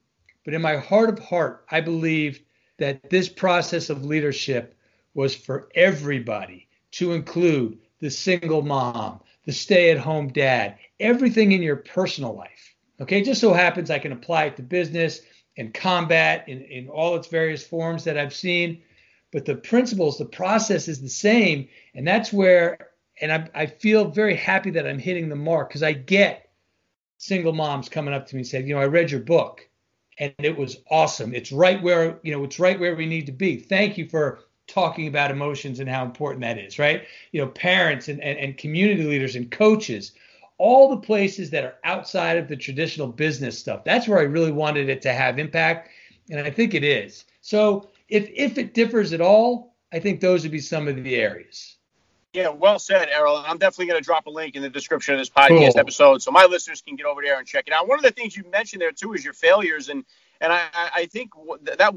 But 0.45 0.53
in 0.53 0.61
my 0.61 0.77
heart 0.77 1.09
of 1.09 1.19
heart, 1.19 1.65
I 1.69 1.81
believe 1.81 2.41
that 2.77 3.09
this 3.09 3.29
process 3.29 3.89
of 3.89 4.05
leadership 4.05 4.75
was 5.13 5.35
for 5.35 5.69
everybody 5.75 6.67
to 6.91 7.13
include 7.13 7.79
the 7.99 8.09
single 8.09 8.61
mom, 8.61 9.21
the 9.45 9.53
stay-at-home 9.53 10.29
dad, 10.29 10.77
everything 10.99 11.51
in 11.51 11.61
your 11.61 11.77
personal 11.77 12.33
life. 12.35 12.75
Okay, 12.99 13.19
it 13.19 13.25
just 13.25 13.41
so 13.41 13.53
happens 13.53 13.89
I 13.89 13.99
can 13.99 14.11
apply 14.11 14.45
it 14.45 14.57
to 14.57 14.63
business 14.63 15.21
and 15.57 15.73
combat 15.73 16.47
in, 16.47 16.61
in 16.63 16.89
all 16.89 17.15
its 17.15 17.27
various 17.27 17.65
forms 17.65 18.03
that 18.03 18.17
I've 18.17 18.33
seen. 18.33 18.81
But 19.33 19.45
the 19.45 19.55
principles, 19.55 20.17
the 20.17 20.25
process 20.25 20.87
is 20.87 21.01
the 21.01 21.09
same. 21.09 21.67
And 21.95 22.07
that's 22.07 22.31
where, 22.31 22.91
and 23.19 23.31
I, 23.31 23.49
I 23.53 23.65
feel 23.65 24.05
very 24.05 24.35
happy 24.35 24.69
that 24.71 24.87
I'm 24.87 24.99
hitting 24.99 25.27
the 25.27 25.35
mark 25.35 25.69
because 25.69 25.83
I 25.83 25.91
get 25.91 26.49
single 27.17 27.51
moms 27.51 27.89
coming 27.89 28.13
up 28.13 28.27
to 28.27 28.35
me 28.35 28.41
and 28.41 28.47
saying, 28.47 28.67
you 28.67 28.75
know, 28.75 28.81
I 28.81 28.85
read 28.85 29.11
your 29.11 29.21
book 29.21 29.67
and 30.19 30.33
it 30.37 30.57
was 30.57 30.77
awesome. 30.89 31.33
It's 31.33 31.51
right 31.51 31.81
where, 31.81 32.19
you 32.21 32.31
know, 32.31 32.43
it's 32.43 32.59
right 32.59 32.79
where 32.79 32.95
we 32.95 33.07
need 33.07 33.25
to 33.25 33.31
be. 33.31 33.57
Thank 33.57 33.97
you 33.97 34.07
for 34.07 34.41
talking 34.67 35.07
about 35.07 35.31
emotions 35.31 35.79
and 35.79 35.89
how 35.89 36.05
important 36.05 36.41
that 36.41 36.59
is, 36.59 36.77
right? 36.77 37.03
You 37.31 37.41
know, 37.41 37.47
parents 37.47 38.07
and, 38.07 38.21
and, 38.21 38.37
and 38.37 38.57
community 38.57 39.03
leaders 39.03 39.35
and 39.35 39.49
coaches 39.49 40.13
all 40.59 40.89
the 40.89 40.97
places 40.97 41.49
that 41.49 41.63
are 41.63 41.75
outside 41.83 42.37
of 42.37 42.47
the 42.47 42.55
traditional 42.55 43.07
business 43.07 43.57
stuff. 43.57 43.83
That's 43.83 44.07
where 44.07 44.19
I 44.19 44.23
really 44.23 44.51
wanted 44.51 44.87
it 44.87 45.01
to 45.01 45.11
have 45.11 45.39
impact, 45.39 45.89
and 46.29 46.39
I 46.39 46.51
think 46.51 46.73
it 46.73 46.83
is. 46.83 47.25
So 47.41 47.89
if 48.13 48.29
if 48.35 48.57
it 48.59 48.75
differs 48.75 49.11
at 49.11 49.21
all, 49.21 49.75
I 49.91 49.99
think 49.99 50.21
those 50.21 50.43
would 50.43 50.51
be 50.51 50.59
some 50.59 50.87
of 50.87 51.03
the 51.03 51.15
areas. 51.15 51.77
Yeah, 52.31 52.49
well 52.49 52.79
said, 52.79 53.09
Errol. 53.09 53.37
I'm 53.37 53.57
definitely 53.57 53.87
going 53.87 54.01
to 54.01 54.05
drop 54.05 54.25
a 54.27 54.29
link 54.29 54.55
in 54.55 54.61
the 54.61 54.69
description 54.69 55.13
of 55.13 55.19
this 55.19 55.29
podcast 55.29 55.73
cool. 55.73 55.79
episode 55.79 56.21
so 56.21 56.31
my 56.31 56.45
listeners 56.45 56.81
can 56.81 56.95
get 56.95 57.05
over 57.05 57.21
there 57.23 57.37
and 57.37 57.47
check 57.47 57.65
it 57.67 57.73
out. 57.73 57.87
One 57.87 57.99
of 57.99 58.03
the 58.03 58.11
things 58.11 58.35
you 58.35 58.43
mentioned 58.51 58.81
there 58.81 58.91
too 58.91 59.13
is 59.13 59.23
your 59.25 59.33
failures, 59.33 59.89
and 59.89 60.05
and 60.41 60.53
I, 60.53 60.61
I 60.73 61.05
think 61.07 61.31
that 61.63 61.95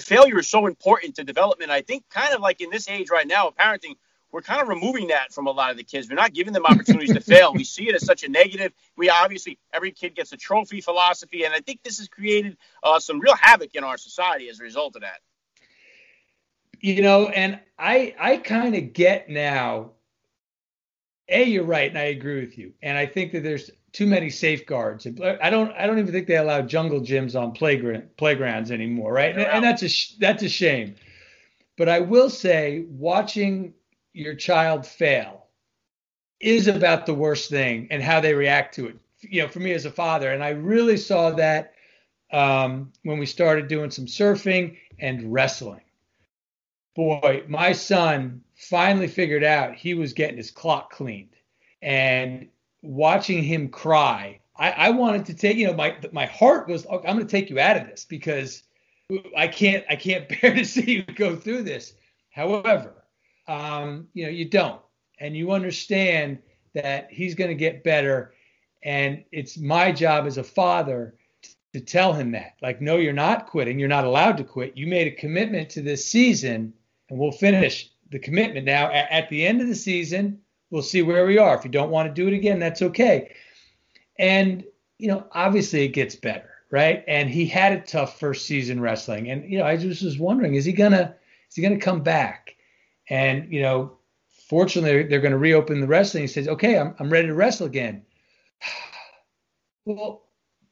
failure 0.00 0.38
is 0.38 0.48
so 0.48 0.66
important 0.66 1.16
to 1.16 1.24
development. 1.24 1.70
I 1.70 1.82
think 1.82 2.04
kind 2.08 2.34
of 2.34 2.40
like 2.40 2.62
in 2.62 2.70
this 2.70 2.88
age 2.88 3.10
right 3.10 3.26
now 3.26 3.48
of 3.48 3.56
parenting, 3.56 3.96
we're 4.32 4.42
kind 4.42 4.62
of 4.62 4.68
removing 4.68 5.08
that 5.08 5.32
from 5.32 5.46
a 5.46 5.50
lot 5.50 5.70
of 5.70 5.76
the 5.76 5.84
kids. 5.84 6.08
We're 6.08 6.14
not 6.14 6.32
giving 6.32 6.52
them 6.52 6.64
opportunities 6.64 7.12
to 7.12 7.20
fail. 7.32 7.52
We 7.52 7.64
see 7.64 7.88
it 7.88 7.94
as 7.94 8.04
such 8.04 8.22
a 8.22 8.28
negative. 8.28 8.72
We 8.96 9.10
obviously 9.10 9.58
every 9.74 9.90
kid 9.90 10.14
gets 10.14 10.32
a 10.32 10.36
trophy 10.38 10.80
philosophy, 10.80 11.44
and 11.44 11.52
I 11.52 11.60
think 11.60 11.82
this 11.82 11.98
has 11.98 12.08
created 12.08 12.56
uh, 12.82 12.98
some 12.98 13.20
real 13.20 13.34
havoc 13.34 13.74
in 13.74 13.84
our 13.84 13.98
society 13.98 14.48
as 14.48 14.60
a 14.60 14.62
result 14.62 14.96
of 14.96 15.02
that. 15.02 15.20
You 16.80 17.02
know, 17.02 17.28
and 17.28 17.60
I 17.78 18.14
I 18.18 18.36
kind 18.38 18.74
of 18.74 18.92
get 18.92 19.28
now. 19.28 19.92
A, 21.28 21.44
you're 21.44 21.64
right, 21.64 21.88
and 21.88 21.98
I 21.98 22.04
agree 22.04 22.40
with 22.40 22.58
you. 22.58 22.72
And 22.82 22.98
I 22.98 23.06
think 23.06 23.32
that 23.32 23.44
there's 23.44 23.70
too 23.92 24.06
many 24.06 24.30
safeguards. 24.30 25.06
I 25.06 25.50
don't 25.50 25.72
I 25.72 25.86
don't 25.86 25.98
even 25.98 26.12
think 26.12 26.26
they 26.26 26.36
allow 26.36 26.62
jungle 26.62 27.00
gyms 27.00 27.40
on 27.40 27.52
playground 27.52 28.16
playgrounds 28.16 28.70
anymore, 28.70 29.12
right? 29.12 29.32
And, 29.32 29.42
and 29.42 29.64
that's 29.64 29.82
a 29.82 29.88
that's 30.18 30.42
a 30.42 30.48
shame. 30.48 30.96
But 31.76 31.88
I 31.88 32.00
will 32.00 32.30
say, 32.30 32.84
watching 32.88 33.74
your 34.12 34.34
child 34.34 34.86
fail 34.86 35.46
is 36.40 36.68
about 36.68 37.06
the 37.06 37.14
worst 37.14 37.50
thing 37.50 37.88
and 37.90 38.02
how 38.02 38.20
they 38.20 38.34
react 38.34 38.74
to 38.74 38.88
it. 38.88 38.96
You 39.20 39.42
know, 39.42 39.48
for 39.48 39.60
me 39.60 39.72
as 39.72 39.84
a 39.84 39.90
father, 39.90 40.30
and 40.30 40.42
I 40.42 40.50
really 40.50 40.96
saw 40.96 41.30
that 41.32 41.74
um, 42.32 42.92
when 43.02 43.18
we 43.18 43.26
started 43.26 43.68
doing 43.68 43.90
some 43.90 44.06
surfing 44.06 44.78
and 44.98 45.32
wrestling. 45.32 45.82
Boy, 46.96 47.44
my 47.48 47.72
son 47.72 48.42
finally 48.54 49.08
figured 49.08 49.44
out 49.44 49.74
he 49.74 49.94
was 49.94 50.12
getting 50.12 50.36
his 50.36 50.50
clock 50.50 50.90
cleaned, 50.92 51.36
and 51.82 52.48
watching 52.82 53.42
him 53.42 53.68
cry, 53.68 54.40
I, 54.56 54.70
I 54.70 54.90
wanted 54.90 55.26
to 55.26 55.34
take. 55.34 55.56
You 55.56 55.68
know, 55.68 55.74
my 55.74 55.96
my 56.12 56.26
heart 56.26 56.68
was, 56.68 56.86
I'm 56.90 57.02
going 57.02 57.18
to 57.18 57.24
take 57.24 57.50
you 57.50 57.58
out 57.58 57.76
of 57.76 57.86
this 57.86 58.04
because 58.04 58.64
I 59.36 59.48
can't 59.48 59.84
I 59.88 59.96
can't 59.96 60.28
bear 60.40 60.54
to 60.54 60.64
see 60.64 60.92
you 60.92 61.02
go 61.02 61.36
through 61.36 61.62
this. 61.62 61.94
However, 62.30 63.00
um, 63.48 64.08
you 64.14 64.24
know, 64.24 64.30
you 64.30 64.44
don't. 64.44 64.80
And 65.18 65.36
you 65.36 65.52
understand 65.52 66.38
that 66.74 67.08
he's 67.10 67.34
going 67.34 67.50
to 67.50 67.54
get 67.54 67.84
better. 67.84 68.32
And 68.82 69.24
it's 69.32 69.58
my 69.58 69.92
job 69.92 70.26
as 70.26 70.38
a 70.38 70.44
father 70.44 71.16
to 71.72 71.80
tell 71.80 72.12
him 72.12 72.32
that. 72.32 72.54
Like, 72.62 72.80
no, 72.80 72.96
you're 72.96 73.12
not 73.12 73.46
quitting. 73.46 73.78
You're 73.78 73.88
not 73.88 74.04
allowed 74.04 74.36
to 74.38 74.44
quit. 74.44 74.76
You 74.76 74.86
made 74.86 75.08
a 75.08 75.16
commitment 75.16 75.70
to 75.70 75.82
this 75.82 76.06
season, 76.06 76.72
and 77.10 77.18
we'll 77.18 77.32
finish 77.32 77.90
the 78.10 78.18
commitment. 78.18 78.64
Now, 78.64 78.90
at 78.90 79.28
the 79.28 79.46
end 79.46 79.60
of 79.60 79.68
the 79.68 79.74
season, 79.74 80.40
we'll 80.70 80.82
see 80.82 81.02
where 81.02 81.26
we 81.26 81.38
are. 81.38 81.56
If 81.56 81.64
you 81.64 81.70
don't 81.70 81.90
want 81.90 82.08
to 82.08 82.14
do 82.14 82.28
it 82.28 82.34
again, 82.34 82.58
that's 82.58 82.82
okay. 82.82 83.34
And, 84.18 84.64
you 84.98 85.08
know, 85.08 85.26
obviously 85.32 85.84
it 85.84 85.88
gets 85.88 86.16
better, 86.16 86.50
right? 86.70 87.04
And 87.06 87.28
he 87.28 87.46
had 87.46 87.72
a 87.72 87.80
tough 87.80 88.18
first 88.18 88.46
season 88.46 88.80
wrestling. 88.80 89.30
And, 89.30 89.50
you 89.50 89.58
know, 89.58 89.64
I 89.64 89.76
just 89.76 90.02
was 90.02 90.18
wondering, 90.18 90.54
is 90.54 90.64
he 90.64 90.72
gonna 90.72 91.14
is 91.48 91.56
he 91.56 91.62
gonna 91.62 91.78
come 91.78 92.02
back? 92.02 92.56
And, 93.08 93.52
you 93.52 93.60
know, 93.60 93.98
fortunately, 94.50 95.04
they're 95.04 95.20
going 95.20 95.32
to 95.32 95.38
reopen 95.38 95.80
the 95.80 95.86
wrestling. 95.86 96.24
He 96.24 96.28
says, 96.28 96.48
okay, 96.48 96.76
I'm, 96.76 96.94
I'm 96.98 97.10
ready 97.10 97.28
to 97.28 97.34
wrestle 97.34 97.66
again. 97.66 98.02
well, 99.84 100.22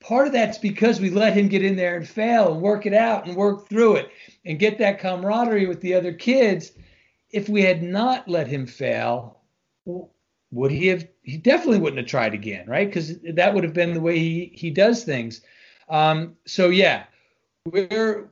part 0.00 0.26
of 0.26 0.32
that's 0.32 0.58
because 0.58 1.00
we 1.00 1.10
let 1.10 1.34
him 1.34 1.48
get 1.48 1.64
in 1.64 1.76
there 1.76 1.96
and 1.96 2.08
fail 2.08 2.52
and 2.52 2.62
work 2.62 2.86
it 2.86 2.94
out 2.94 3.26
and 3.26 3.36
work 3.36 3.68
through 3.68 3.96
it 3.96 4.10
and 4.44 4.58
get 4.58 4.78
that 4.78 5.00
camaraderie 5.00 5.66
with 5.66 5.80
the 5.80 5.94
other 5.94 6.12
kids. 6.12 6.72
If 7.30 7.48
we 7.48 7.62
had 7.62 7.82
not 7.82 8.28
let 8.28 8.46
him 8.46 8.66
fail, 8.66 9.40
would 10.50 10.70
he 10.70 10.86
have? 10.86 11.06
He 11.22 11.36
definitely 11.36 11.78
wouldn't 11.78 11.98
have 11.98 12.06
tried 12.06 12.34
again, 12.34 12.66
right? 12.66 12.88
Because 12.88 13.20
that 13.34 13.52
would 13.52 13.64
have 13.64 13.74
been 13.74 13.94
the 13.94 14.00
way 14.00 14.18
he 14.18 14.52
he 14.54 14.70
does 14.70 15.04
things. 15.04 15.42
Um, 15.88 16.36
so 16.46 16.70
yeah, 16.70 17.04
we're 17.66 18.30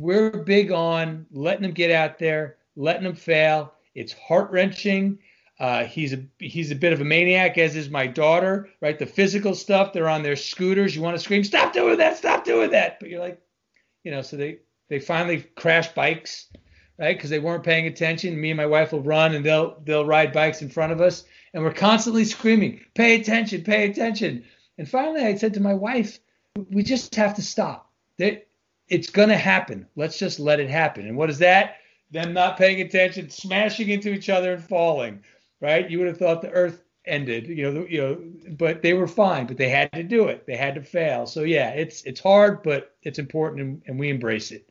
we're 0.00 0.30
big 0.30 0.70
on 0.70 1.26
letting 1.32 1.64
him 1.64 1.72
get 1.72 1.90
out 1.90 2.18
there, 2.18 2.58
letting 2.76 3.06
him 3.06 3.16
fail. 3.16 3.72
It's 3.94 4.12
heart 4.12 4.50
wrenching. 4.50 5.18
Uh, 5.58 5.84
he's 5.84 6.12
a 6.12 6.22
he's 6.38 6.70
a 6.70 6.74
bit 6.74 6.92
of 6.92 7.00
a 7.00 7.04
maniac, 7.04 7.56
as 7.56 7.76
is 7.76 7.88
my 7.88 8.06
daughter. 8.06 8.68
Right, 8.82 8.98
the 8.98 9.06
physical 9.06 9.54
stuff. 9.54 9.92
They're 9.92 10.08
on 10.08 10.22
their 10.22 10.36
scooters. 10.36 10.94
You 10.94 11.00
want 11.00 11.16
to 11.16 11.22
scream, 11.22 11.44
"Stop 11.44 11.72
doing 11.72 11.96
that! 11.98 12.18
Stop 12.18 12.44
doing 12.44 12.70
that!" 12.70 13.00
But 13.00 13.08
you're 13.08 13.20
like, 13.20 13.40
you 14.04 14.10
know. 14.10 14.20
So 14.20 14.36
they 14.36 14.58
they 14.90 15.00
finally 15.00 15.42
crash 15.56 15.88
bikes, 15.88 16.48
right? 16.98 17.16
Because 17.16 17.30
they 17.30 17.38
weren't 17.38 17.64
paying 17.64 17.86
attention. 17.86 18.38
Me 18.38 18.50
and 18.50 18.56
my 18.58 18.66
wife 18.66 18.92
will 18.92 19.02
run, 19.02 19.34
and 19.34 19.44
they'll 19.44 19.80
they'll 19.84 20.04
ride 20.04 20.32
bikes 20.32 20.60
in 20.60 20.68
front 20.68 20.92
of 20.92 21.00
us, 21.00 21.24
and 21.54 21.62
we're 21.62 21.72
constantly 21.72 22.24
screaming, 22.24 22.80
"Pay 22.94 23.14
attention! 23.14 23.62
Pay 23.62 23.88
attention!" 23.88 24.44
And 24.76 24.86
finally, 24.86 25.24
I 25.24 25.36
said 25.36 25.54
to 25.54 25.60
my 25.60 25.74
wife, 25.74 26.18
"We 26.70 26.82
just 26.82 27.14
have 27.14 27.34
to 27.36 27.42
stop. 27.42 27.90
They, 28.18 28.42
it's 28.88 29.08
going 29.08 29.30
to 29.30 29.38
happen. 29.38 29.86
Let's 29.96 30.18
just 30.18 30.38
let 30.38 30.60
it 30.60 30.68
happen." 30.68 31.06
And 31.06 31.16
what 31.16 31.30
is 31.30 31.38
that? 31.38 31.76
them 32.10 32.32
not 32.32 32.56
paying 32.56 32.80
attention, 32.80 33.30
smashing 33.30 33.88
into 33.88 34.12
each 34.12 34.28
other 34.28 34.52
and 34.54 34.62
falling. 34.62 35.22
Right? 35.60 35.88
You 35.88 35.98
would 35.98 36.08
have 36.08 36.18
thought 36.18 36.42
the 36.42 36.50
Earth 36.50 36.82
ended. 37.06 37.46
You 37.46 37.72
know, 37.72 37.86
you 37.88 38.02
know, 38.02 38.52
but 38.56 38.82
they 38.82 38.94
were 38.94 39.08
fine. 39.08 39.46
But 39.46 39.56
they 39.56 39.68
had 39.68 39.92
to 39.92 40.02
do 40.02 40.28
it. 40.28 40.46
They 40.46 40.56
had 40.56 40.74
to 40.74 40.82
fail. 40.82 41.26
So 41.26 41.42
yeah, 41.42 41.70
it's 41.70 42.02
it's 42.02 42.20
hard, 42.20 42.62
but 42.62 42.94
it's 43.02 43.18
important, 43.18 43.62
and, 43.62 43.82
and 43.86 43.98
we 43.98 44.10
embrace 44.10 44.50
it. 44.50 44.68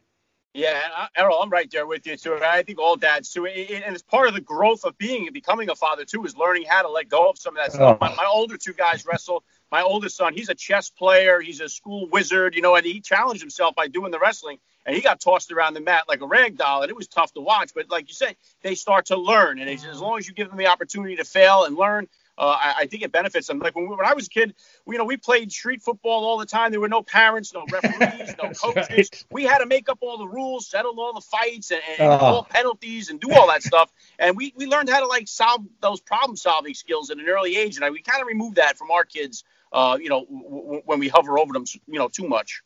Yeah, 0.55 0.81
Errol, 1.17 1.41
I'm 1.41 1.49
right 1.49 1.69
there 1.69 1.85
with 1.85 2.07
you 2.07 2.15
too. 2.15 2.39
I 2.41 2.63
think 2.63 2.79
all 2.79 2.95
dads 2.95 3.29
too, 3.29 3.45
and 3.45 3.93
it's 3.93 4.01
part 4.01 4.29
of 4.29 4.33
the 4.33 4.39
growth 4.39 4.85
of 4.85 4.97
being 4.97 5.27
and 5.27 5.33
becoming 5.33 5.69
a 5.69 5.75
father 5.75 6.05
too, 6.05 6.23
is 6.23 6.37
learning 6.37 6.63
how 6.65 6.81
to 6.81 6.87
let 6.87 7.09
go 7.09 7.29
of 7.29 7.37
some 7.37 7.57
of 7.57 7.61
that 7.61 7.73
stuff. 7.73 7.97
Oh. 7.99 8.05
My, 8.05 8.15
my, 8.15 8.25
older 8.25 8.55
two 8.55 8.71
guys 8.71 9.05
wrestle. 9.05 9.43
My 9.69 9.81
oldest 9.81 10.15
son, 10.15 10.33
he's 10.33 10.47
a 10.47 10.55
chess 10.55 10.89
player, 10.89 11.41
he's 11.41 11.59
a 11.59 11.67
school 11.67 12.07
wizard, 12.09 12.55
you 12.55 12.61
know, 12.61 12.75
and 12.75 12.85
he 12.85 13.01
challenged 13.01 13.41
himself 13.41 13.75
by 13.75 13.89
doing 13.89 14.11
the 14.11 14.19
wrestling 14.19 14.59
and 14.85 14.95
he 14.95 15.01
got 15.01 15.19
tossed 15.19 15.51
around 15.51 15.73
the 15.73 15.81
mat 15.81 16.03
like 16.07 16.21
a 16.21 16.27
rag 16.27 16.57
doll, 16.57 16.81
and 16.81 16.89
it 16.89 16.95
was 16.95 17.07
tough 17.07 17.33
to 17.33 17.41
watch. 17.41 17.71
But 17.73 17.89
like 17.89 18.07
you 18.07 18.13
said, 18.13 18.35
they 18.61 18.75
start 18.75 19.07
to 19.07 19.17
learn, 19.17 19.59
and 19.59 19.69
as 19.69 20.01
long 20.01 20.17
as 20.17 20.27
you 20.27 20.33
give 20.33 20.49
them 20.49 20.57
the 20.57 20.67
opportunity 20.67 21.15
to 21.17 21.23
fail 21.23 21.65
and 21.65 21.75
learn, 21.75 22.07
uh, 22.37 22.57
I, 22.59 22.73
I, 22.79 22.87
think 22.87 23.03
it 23.03 23.11
benefits 23.11 23.47
them. 23.47 23.59
Like 23.59 23.75
when, 23.75 23.87
we, 23.87 23.95
when 23.95 24.05
I 24.05 24.13
was 24.13 24.27
a 24.27 24.29
kid, 24.29 24.55
we, 24.85 24.95
you 24.95 24.99
know, 24.99 25.05
we 25.05 25.15
played 25.15 25.51
street 25.51 25.81
football 25.81 26.25
all 26.25 26.37
the 26.37 26.45
time. 26.45 26.71
There 26.71 26.81
were 26.81 26.89
no 26.89 27.01
parents, 27.01 27.53
no 27.53 27.65
referees, 27.71 28.35
no 28.43 28.49
coaches. 28.49 29.09
Right. 29.13 29.25
We 29.31 29.43
had 29.45 29.59
to 29.59 29.65
make 29.65 29.87
up 29.87 29.99
all 30.01 30.17
the 30.17 30.27
rules, 30.27 30.67
settle 30.67 30.99
all 30.99 31.13
the 31.13 31.21
fights, 31.21 31.71
and, 31.71 31.81
and 31.97 32.11
uh. 32.11 32.19
call 32.19 32.43
penalties 32.43 33.09
and 33.09 33.19
do 33.19 33.31
all 33.31 33.47
that 33.47 33.63
stuff. 33.63 33.89
And 34.19 34.35
we, 34.35 34.53
we 34.57 34.65
learned 34.65 34.89
how 34.89 34.99
to 34.99 35.07
like 35.07 35.27
solve 35.27 35.65
those 35.81 36.01
problem 36.01 36.35
solving 36.35 36.73
skills 36.73 37.09
at 37.09 37.17
an 37.17 37.25
early 37.27 37.55
age. 37.55 37.77
And 37.77 37.85
I, 37.85 37.89
we 37.89 38.01
kind 38.01 38.21
of 38.21 38.27
removed 38.27 38.57
that 38.57 38.77
from 38.77 38.91
our 38.91 39.05
kids, 39.05 39.45
uh, 39.71 39.97
you 39.99 40.09
know, 40.09 40.25
w- 40.25 40.43
w- 40.43 40.81
when 40.85 40.99
we 40.99 41.07
hover 41.07 41.39
over 41.39 41.53
them, 41.53 41.63
you 41.87 41.99
know, 41.99 42.09
too 42.09 42.27
much. 42.27 42.63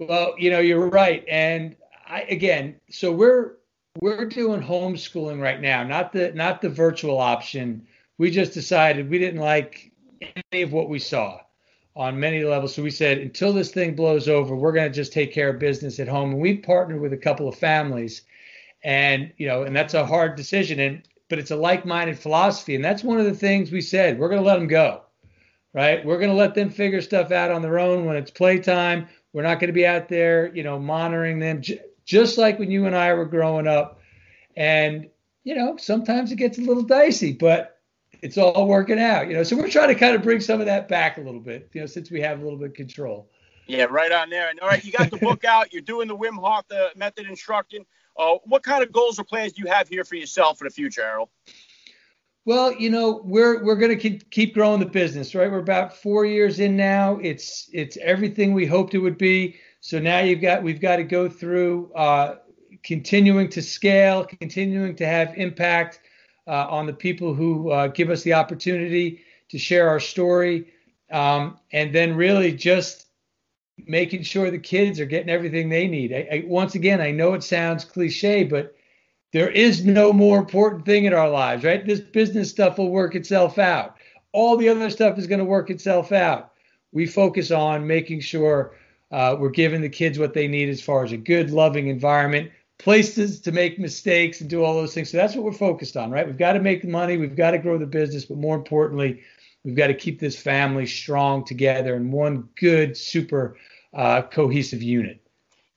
Well, 0.00 0.34
you 0.38 0.50
know, 0.50 0.60
you're 0.60 0.88
right. 0.88 1.22
And 1.28 1.76
I, 2.08 2.22
again, 2.22 2.76
so 2.88 3.12
we're 3.12 3.56
we're 4.00 4.24
doing 4.24 4.62
homeschooling 4.62 5.42
right 5.42 5.60
now, 5.60 5.82
not 5.82 6.12
the 6.12 6.32
not 6.32 6.62
the 6.62 6.70
virtual 6.70 7.18
option. 7.18 7.86
We 8.16 8.30
just 8.30 8.54
decided 8.54 9.10
we 9.10 9.18
didn't 9.18 9.40
like 9.40 9.92
any 10.52 10.62
of 10.62 10.72
what 10.72 10.88
we 10.88 10.98
saw 10.98 11.40
on 11.94 12.18
many 12.18 12.44
levels. 12.44 12.74
So 12.74 12.82
we 12.82 12.90
said 12.90 13.18
until 13.18 13.52
this 13.52 13.72
thing 13.72 13.94
blows 13.94 14.26
over, 14.26 14.56
we're 14.56 14.72
going 14.72 14.90
to 14.90 14.94
just 14.94 15.12
take 15.12 15.34
care 15.34 15.50
of 15.50 15.58
business 15.58 16.00
at 16.00 16.08
home. 16.08 16.30
And 16.30 16.40
we 16.40 16.56
partnered 16.56 17.00
with 17.00 17.12
a 17.12 17.18
couple 17.18 17.46
of 17.46 17.56
families, 17.56 18.22
and 18.82 19.30
you 19.36 19.46
know, 19.46 19.64
and 19.64 19.76
that's 19.76 19.92
a 19.92 20.06
hard 20.06 20.34
decision. 20.34 20.80
And 20.80 21.02
but 21.28 21.38
it's 21.38 21.50
a 21.50 21.56
like-minded 21.56 22.18
philosophy, 22.18 22.74
and 22.74 22.84
that's 22.84 23.04
one 23.04 23.20
of 23.20 23.26
the 23.26 23.34
things 23.34 23.70
we 23.70 23.82
said. 23.82 24.18
We're 24.18 24.30
going 24.30 24.40
to 24.40 24.48
let 24.48 24.56
them 24.58 24.66
go, 24.66 25.02
right? 25.74 26.02
We're 26.06 26.18
going 26.18 26.30
to 26.30 26.36
let 26.36 26.54
them 26.54 26.70
figure 26.70 27.02
stuff 27.02 27.32
out 27.32 27.50
on 27.50 27.60
their 27.60 27.78
own 27.78 28.06
when 28.06 28.16
it's 28.16 28.30
playtime. 28.30 29.06
We're 29.32 29.42
not 29.42 29.60
going 29.60 29.68
to 29.68 29.74
be 29.74 29.86
out 29.86 30.08
there, 30.08 30.54
you 30.54 30.62
know, 30.62 30.78
monitoring 30.78 31.38
them, 31.38 31.62
j- 31.62 31.80
just 32.04 32.38
like 32.38 32.58
when 32.58 32.70
you 32.70 32.86
and 32.86 32.96
I 32.96 33.14
were 33.14 33.24
growing 33.24 33.66
up. 33.66 34.00
And, 34.56 35.08
you 35.44 35.54
know, 35.54 35.76
sometimes 35.76 36.32
it 36.32 36.36
gets 36.36 36.58
a 36.58 36.62
little 36.62 36.82
dicey, 36.82 37.32
but 37.32 37.78
it's 38.22 38.36
all 38.36 38.66
working 38.66 38.98
out, 38.98 39.28
you 39.28 39.34
know. 39.34 39.42
So 39.42 39.56
we're 39.56 39.70
trying 39.70 39.88
to 39.88 39.94
kind 39.94 40.14
of 40.14 40.22
bring 40.22 40.40
some 40.40 40.60
of 40.60 40.66
that 40.66 40.88
back 40.88 41.18
a 41.18 41.20
little 41.20 41.40
bit, 41.40 41.70
you 41.72 41.80
know, 41.80 41.86
since 41.86 42.10
we 42.10 42.20
have 42.20 42.40
a 42.40 42.42
little 42.42 42.58
bit 42.58 42.70
of 42.70 42.74
control. 42.74 43.30
Yeah, 43.66 43.84
right 43.84 44.10
on 44.10 44.30
there. 44.30 44.50
And 44.50 44.58
all 44.60 44.68
right, 44.68 44.84
you 44.84 44.90
got 44.90 45.10
the 45.10 45.16
book 45.18 45.44
out. 45.44 45.72
You're 45.72 45.82
doing 45.82 46.08
the 46.08 46.16
Wim 46.16 46.38
Hof 46.38 46.66
the 46.68 46.90
method 46.96 47.26
instructing. 47.26 47.86
Uh, 48.18 48.36
what 48.44 48.62
kind 48.62 48.82
of 48.82 48.90
goals 48.90 49.18
or 49.18 49.24
plans 49.24 49.52
do 49.52 49.62
you 49.62 49.70
have 49.70 49.88
here 49.88 50.04
for 50.04 50.16
yourself 50.16 50.58
for 50.58 50.64
the 50.64 50.70
future, 50.70 51.02
Errol? 51.02 51.30
Well, 52.50 52.72
you 52.72 52.90
know, 52.90 53.20
we're 53.22 53.62
we're 53.62 53.76
going 53.76 53.96
to 53.96 54.18
keep 54.18 54.54
growing 54.54 54.80
the 54.80 54.86
business, 54.86 55.36
right? 55.36 55.48
We're 55.48 55.60
about 55.60 55.96
four 55.96 56.26
years 56.26 56.58
in 56.58 56.76
now. 56.76 57.16
It's 57.22 57.70
it's 57.72 57.96
everything 57.98 58.54
we 58.54 58.66
hoped 58.66 58.92
it 58.92 58.98
would 58.98 59.18
be. 59.18 59.54
So 59.78 60.00
now 60.00 60.18
you've 60.18 60.40
got 60.40 60.60
we've 60.60 60.80
got 60.80 60.96
to 60.96 61.04
go 61.04 61.28
through 61.28 61.92
uh, 61.92 62.38
continuing 62.82 63.50
to 63.50 63.62
scale, 63.62 64.24
continuing 64.24 64.96
to 64.96 65.06
have 65.06 65.32
impact 65.38 66.00
uh, 66.48 66.66
on 66.68 66.86
the 66.86 66.92
people 66.92 67.34
who 67.34 67.70
uh, 67.70 67.86
give 67.86 68.10
us 68.10 68.24
the 68.24 68.32
opportunity 68.32 69.20
to 69.50 69.56
share 69.56 69.88
our 69.88 70.00
story, 70.00 70.72
um, 71.12 71.56
and 71.72 71.94
then 71.94 72.16
really 72.16 72.50
just 72.50 73.06
making 73.86 74.24
sure 74.24 74.50
the 74.50 74.58
kids 74.58 74.98
are 74.98 75.06
getting 75.06 75.30
everything 75.30 75.68
they 75.68 75.86
need. 75.86 76.12
I, 76.12 76.28
I, 76.32 76.44
once 76.48 76.74
again, 76.74 77.00
I 77.00 77.12
know 77.12 77.34
it 77.34 77.44
sounds 77.44 77.84
cliche, 77.84 78.42
but 78.42 78.74
there 79.32 79.50
is 79.50 79.84
no 79.84 80.12
more 80.12 80.38
important 80.38 80.84
thing 80.84 81.04
in 81.04 81.14
our 81.14 81.30
lives, 81.30 81.64
right? 81.64 81.86
This 81.86 82.00
business 82.00 82.50
stuff 82.50 82.78
will 82.78 82.90
work 82.90 83.14
itself 83.14 83.58
out. 83.58 83.96
All 84.32 84.56
the 84.56 84.68
other 84.68 84.90
stuff 84.90 85.18
is 85.18 85.26
going 85.26 85.38
to 85.38 85.44
work 85.44 85.70
itself 85.70 86.12
out. 86.12 86.52
We 86.92 87.06
focus 87.06 87.50
on 87.50 87.86
making 87.86 88.20
sure 88.20 88.76
uh, 89.12 89.36
we're 89.38 89.50
giving 89.50 89.80
the 89.80 89.88
kids 89.88 90.18
what 90.18 90.34
they 90.34 90.48
need 90.48 90.68
as 90.68 90.82
far 90.82 91.04
as 91.04 91.12
a 91.12 91.16
good, 91.16 91.50
loving 91.50 91.88
environment, 91.88 92.50
places 92.78 93.40
to 93.40 93.52
make 93.52 93.78
mistakes 93.78 94.40
and 94.40 94.50
do 94.50 94.64
all 94.64 94.74
those 94.74 94.94
things. 94.94 95.10
So 95.10 95.16
that's 95.16 95.34
what 95.34 95.44
we're 95.44 95.52
focused 95.52 95.96
on, 95.96 96.10
right? 96.10 96.26
We've 96.26 96.38
got 96.38 96.54
to 96.54 96.60
make 96.60 96.84
money, 96.84 97.16
we've 97.16 97.36
got 97.36 97.52
to 97.52 97.58
grow 97.58 97.78
the 97.78 97.86
business, 97.86 98.24
but 98.24 98.38
more 98.38 98.56
importantly, 98.56 99.22
we've 99.64 99.76
got 99.76 99.88
to 99.88 99.94
keep 99.94 100.18
this 100.18 100.40
family 100.40 100.86
strong 100.86 101.44
together 101.44 101.94
in 101.94 102.10
one 102.10 102.48
good, 102.58 102.96
super 102.96 103.56
uh, 103.94 104.22
cohesive 104.22 104.82
unit. 104.82 105.20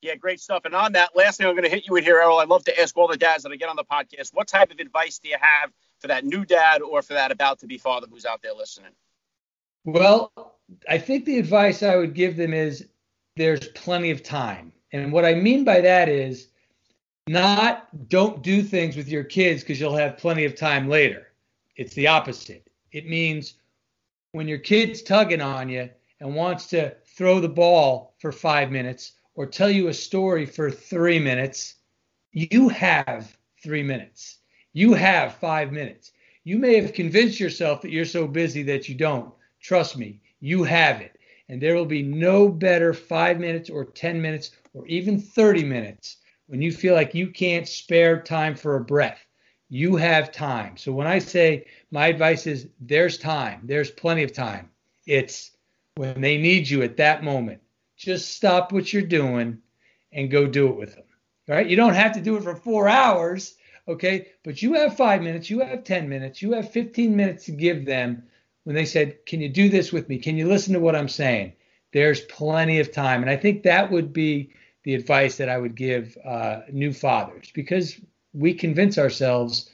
Yeah, 0.04 0.16
great 0.16 0.42
stuff. 0.42 0.66
And 0.66 0.76
on 0.76 0.92
that, 0.94 1.16
last 1.16 1.38
thing 1.38 1.48
I'm 1.48 1.54
going 1.54 1.64
to 1.64 1.70
hit 1.70 1.88
you 1.88 1.94
with 1.94 2.04
here, 2.04 2.20
Errol, 2.20 2.38
I 2.38 2.44
love 2.44 2.66
to 2.66 2.78
ask 2.78 2.98
all 2.98 3.08
the 3.08 3.16
dads 3.16 3.44
that 3.44 3.54
I 3.54 3.56
get 3.56 3.70
on 3.70 3.78
the 3.78 3.86
podcast, 3.86 4.34
what 4.34 4.50
type 4.50 4.70
of 4.70 4.80
advice 4.80 5.18
do 5.18 5.30
you 5.30 5.38
have 5.40 5.72
for 6.00 6.08
that 6.08 6.26
new 6.26 6.44
dad 6.44 6.82
or 6.82 7.02
for 7.02 7.14
that 7.14 7.32
about 7.32 7.60
to 7.60 7.68
be 7.68 7.78
father 7.78 8.06
who's 8.12 8.26
out 8.26 8.42
there 8.42 8.54
listening? 8.54 8.92
Well, 9.86 10.34
I 10.90 10.98
think 10.98 11.24
the 11.24 11.40
advice 11.40 11.84
I 11.84 11.96
would 11.96 12.14
give 12.14 12.36
them 12.36 12.54
is 12.54 12.86
there's 13.38 13.70
plenty 13.70 14.12
of 14.12 14.24
time. 14.24 14.74
And 14.92 15.14
what 15.14 15.24
I 15.24 15.36
mean 15.36 15.64
by 15.64 15.80
that 15.80 16.10
is 16.10 16.50
not 17.28 18.10
don't 18.10 18.44
do 18.44 18.62
things 18.62 18.98
with 18.98 19.08
your 19.08 19.24
kids 19.24 19.64
because 19.64 19.80
you'll 19.80 19.96
have 19.96 20.18
plenty 20.18 20.44
of 20.44 20.56
time 20.56 20.90
later. 20.90 21.28
It's 21.78 21.94
the 21.94 22.08
opposite. 22.08 22.68
It 22.92 23.08
means 23.08 23.54
when 24.34 24.50
your 24.50 24.58
kid's 24.58 25.02
tugging 25.02 25.42
on 25.42 25.70
you 25.70 25.90
and 26.20 26.36
wants 26.36 26.68
to 26.68 26.94
throw 27.16 27.40
the 27.40 27.48
ball 27.48 28.16
for 28.20 28.34
five 28.34 28.70
minutes 28.70 29.14
or 29.36 29.46
tell 29.46 29.70
you 29.70 29.88
a 29.88 29.94
story 29.94 30.46
for 30.46 30.70
three 30.70 31.20
minutes, 31.20 31.76
you 32.32 32.70
have 32.70 33.36
three 33.62 33.84
minutes. 33.84 34.40
You 34.74 34.94
have 34.94 35.36
five 35.36 35.72
minutes. 35.72 36.12
You 36.44 36.58
may 36.58 36.80
have 36.82 36.94
convinced 36.94 37.40
yourself 37.40 37.82
that 37.82 37.92
you're 37.92 38.06
so 38.06 38.28
busy 38.28 38.64
that 38.64 38.90
you 38.90 38.96
don't. 38.96 39.34
Trust 39.62 39.98
me, 39.98 40.20
you 40.40 40.64
have 40.64 41.02
it. 41.02 41.18
And 41.50 41.62
there 41.62 41.76
will 41.76 41.86
be 41.86 42.04
no 42.04 42.50
better 42.50 42.94
five 42.94 43.40
minutes 43.40 43.70
or 43.70 43.86
10 43.86 44.22
minutes 44.22 44.52
or 44.74 44.86
even 44.88 45.20
30 45.20 45.64
minutes 45.64 46.18
when 46.48 46.62
you 46.62 46.72
feel 46.72 46.94
like 46.94 47.16
you 47.16 47.30
can't 47.30 47.68
spare 47.68 48.22
time 48.22 48.56
for 48.56 48.76
a 48.76 48.84
breath. 48.84 49.26
You 49.70 49.96
have 49.96 50.32
time. 50.32 50.78
So 50.78 50.92
when 50.92 51.08
I 51.08 51.20
say 51.20 51.66
my 51.92 52.08
advice 52.08 52.46
is 52.46 52.68
there's 52.80 53.18
time, 53.18 53.62
there's 53.64 53.90
plenty 53.90 54.24
of 54.24 54.34
time. 54.34 54.70
It's 55.08 55.52
when 55.96 56.22
they 56.22 56.38
need 56.38 56.70
you 56.70 56.84
at 56.84 56.98
that 56.98 57.24
moment 57.24 57.63
just 58.04 58.36
stop 58.36 58.72
what 58.72 58.92
you're 58.92 59.02
doing 59.02 59.60
and 60.12 60.32
go 60.32 60.48
do 60.48 60.68
it 60.68 60.78
with 60.78 60.96
them. 60.96 61.06
Right? 61.48 61.68
You 61.68 61.76
don't 61.76 61.96
have 61.96 62.14
to 62.14 62.22
do 62.22 62.38
it 62.38 62.44
for 62.44 62.56
four 62.56 62.88
hours. 62.88 63.56
Okay. 63.88 64.28
But 64.44 64.62
you 64.62 64.74
have 64.74 64.96
five 64.96 65.22
minutes, 65.22 65.50
you 65.50 65.60
have 65.60 65.84
10 65.84 66.08
minutes, 66.08 66.42
you 66.42 66.54
have 66.54 66.72
15 66.72 67.16
minutes 67.16 67.46
to 67.46 67.52
give 67.52 67.86
them 67.86 68.24
when 68.64 68.76
they 68.76 68.86
said, 68.86 69.26
Can 69.26 69.42
you 69.42 69.50
do 69.50 69.70
this 69.70 69.92
with 69.92 70.08
me? 70.08 70.20
Can 70.20 70.38
you 70.38 70.48
listen 70.48 70.74
to 70.74 70.80
what 70.80 70.96
I'm 70.96 71.10
saying? 71.10 71.54
There's 71.92 72.22
plenty 72.22 72.80
of 72.80 72.92
time. 72.92 73.22
And 73.22 73.30
I 73.30 73.36
think 73.36 73.64
that 73.64 73.92
would 73.92 74.14
be 74.14 74.54
the 74.84 74.96
advice 74.96 75.38
that 75.38 75.50
I 75.50 75.58
would 75.58 75.76
give 75.76 76.18
uh, 76.26 76.62
new 76.72 76.94
fathers 76.94 77.52
because 77.54 78.00
we 78.34 78.54
convince 78.54 78.98
ourselves 78.98 79.70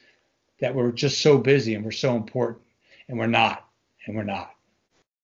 that 0.60 0.76
we're 0.76 0.92
just 0.92 1.22
so 1.22 1.38
busy 1.38 1.76
and 1.76 1.86
we're 1.86 1.92
so 1.92 2.16
important 2.16 2.64
and 3.08 3.18
we're 3.18 3.28
not 3.28 3.66
and 4.06 4.16
we're 4.16 4.24
not 4.24 4.52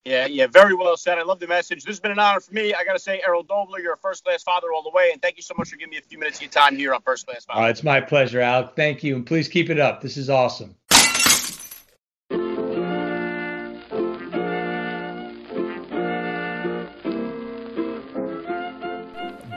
yeah, 0.06 0.26
yeah, 0.26 0.46
very 0.46 0.74
well 0.74 0.96
said. 0.96 1.18
I 1.18 1.22
love 1.22 1.40
the 1.40 1.48
message. 1.48 1.82
This 1.82 1.96
has 1.96 2.00
been 2.00 2.12
an 2.12 2.20
honor 2.20 2.38
for 2.38 2.54
me. 2.54 2.72
I 2.72 2.84
got 2.84 2.92
to 2.92 2.98
say, 2.98 3.20
Errol 3.26 3.42
Doebler, 3.42 3.82
you're 3.82 3.94
a 3.94 3.98
first 3.98 4.24
class 4.24 4.42
father 4.42 4.68
all 4.72 4.84
the 4.84 4.90
way, 4.90 5.10
and 5.12 5.20
thank 5.20 5.36
you 5.36 5.42
so 5.42 5.54
much 5.58 5.70
for 5.70 5.76
giving 5.76 5.90
me 5.90 5.98
a 5.98 6.02
few 6.02 6.16
minutes 6.16 6.38
of 6.38 6.42
your 6.42 6.50
time 6.50 6.76
here 6.76 6.94
on 6.94 7.02
First 7.02 7.26
Class 7.26 7.44
Father. 7.44 7.62
Uh, 7.62 7.68
it's 7.68 7.82
my 7.82 8.00
pleasure, 8.00 8.40
Al. 8.40 8.68
Thank 8.68 9.02
you, 9.02 9.16
and 9.16 9.26
please 9.26 9.48
keep 9.48 9.68
it 9.68 9.80
up. 9.80 10.00
This 10.00 10.16
is 10.16 10.30
awesome. 10.30 10.76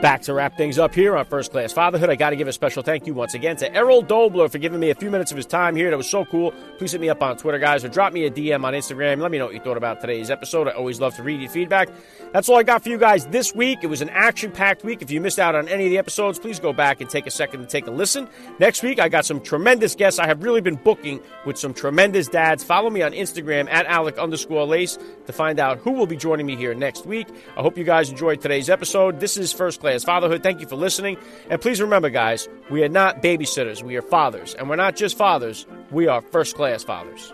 Back 0.00 0.22
to 0.22 0.32
wrap 0.32 0.56
things 0.56 0.78
up 0.78 0.94
here 0.94 1.14
on 1.14 1.26
First 1.26 1.52
Class 1.52 1.74
Fatherhood. 1.74 2.08
I 2.08 2.16
got 2.16 2.30
to 2.30 2.36
give 2.36 2.48
a 2.48 2.54
special 2.54 2.82
thank 2.82 3.06
you 3.06 3.12
once 3.12 3.34
again 3.34 3.56
to 3.56 3.70
Errol 3.74 4.02
Doebler 4.02 4.50
for 4.50 4.56
giving 4.56 4.80
me 4.80 4.88
a 4.88 4.94
few 4.94 5.10
minutes 5.10 5.30
of 5.30 5.36
his 5.36 5.44
time 5.44 5.76
here. 5.76 5.90
That 5.90 5.98
was 5.98 6.08
so 6.08 6.24
cool. 6.24 6.52
Please 6.78 6.92
hit 6.92 7.02
me 7.02 7.10
up 7.10 7.22
on 7.22 7.36
Twitter, 7.36 7.58
guys, 7.58 7.84
or 7.84 7.88
drop 7.88 8.14
me 8.14 8.24
a 8.24 8.30
DM 8.30 8.64
on 8.64 8.72
Instagram. 8.72 9.20
Let 9.20 9.30
me 9.30 9.36
know 9.36 9.44
what 9.44 9.52
you 9.52 9.60
thought 9.60 9.76
about 9.76 10.00
today's 10.00 10.30
episode. 10.30 10.68
I 10.68 10.70
always 10.70 11.00
love 11.00 11.14
to 11.16 11.22
read 11.22 11.42
your 11.42 11.50
feedback. 11.50 11.90
That's 12.32 12.48
all 12.48 12.56
I 12.56 12.62
got 12.62 12.82
for 12.82 12.88
you 12.88 12.96
guys 12.96 13.26
this 13.26 13.54
week. 13.54 13.80
It 13.82 13.88
was 13.88 14.00
an 14.00 14.08
action 14.08 14.52
packed 14.52 14.84
week. 14.84 15.02
If 15.02 15.10
you 15.10 15.20
missed 15.20 15.38
out 15.38 15.54
on 15.54 15.68
any 15.68 15.84
of 15.84 15.90
the 15.90 15.98
episodes, 15.98 16.38
please 16.38 16.58
go 16.58 16.72
back 16.72 17.02
and 17.02 17.10
take 17.10 17.26
a 17.26 17.30
second 17.30 17.60
to 17.60 17.66
take 17.66 17.86
a 17.86 17.90
listen. 17.90 18.26
Next 18.58 18.82
week, 18.82 19.00
I 19.00 19.10
got 19.10 19.26
some 19.26 19.38
tremendous 19.38 19.94
guests. 19.94 20.18
I 20.18 20.26
have 20.26 20.42
really 20.42 20.62
been 20.62 20.76
booking 20.76 21.20
with 21.44 21.58
some 21.58 21.74
tremendous 21.74 22.26
dads. 22.26 22.64
Follow 22.64 22.88
me 22.88 23.02
on 23.02 23.12
Instagram 23.12 23.70
at 23.70 23.84
Alec 23.84 24.16
underscore 24.16 24.64
Lace 24.64 24.98
to 25.26 25.32
find 25.34 25.60
out 25.60 25.80
who 25.80 25.90
will 25.90 26.06
be 26.06 26.16
joining 26.16 26.46
me 26.46 26.56
here 26.56 26.72
next 26.72 27.04
week. 27.04 27.28
I 27.54 27.60
hope 27.60 27.76
you 27.76 27.84
guys 27.84 28.08
enjoyed 28.08 28.40
today's 28.40 28.70
episode. 28.70 29.20
This 29.20 29.36
is 29.36 29.52
First 29.52 29.80
Class 29.80 29.89
Fatherhood. 29.98 30.42
Thank 30.42 30.60
you 30.60 30.66
for 30.66 30.76
listening. 30.76 31.16
And 31.48 31.60
please 31.60 31.80
remember, 31.80 32.10
guys, 32.10 32.48
we 32.70 32.82
are 32.82 32.88
not 32.88 33.22
babysitters, 33.22 33.82
we 33.82 33.96
are 33.96 34.02
fathers. 34.02 34.54
And 34.54 34.68
we're 34.68 34.76
not 34.76 34.96
just 34.96 35.16
fathers, 35.16 35.66
we 35.90 36.06
are 36.06 36.20
first 36.20 36.56
class 36.56 36.82
fathers. 36.82 37.32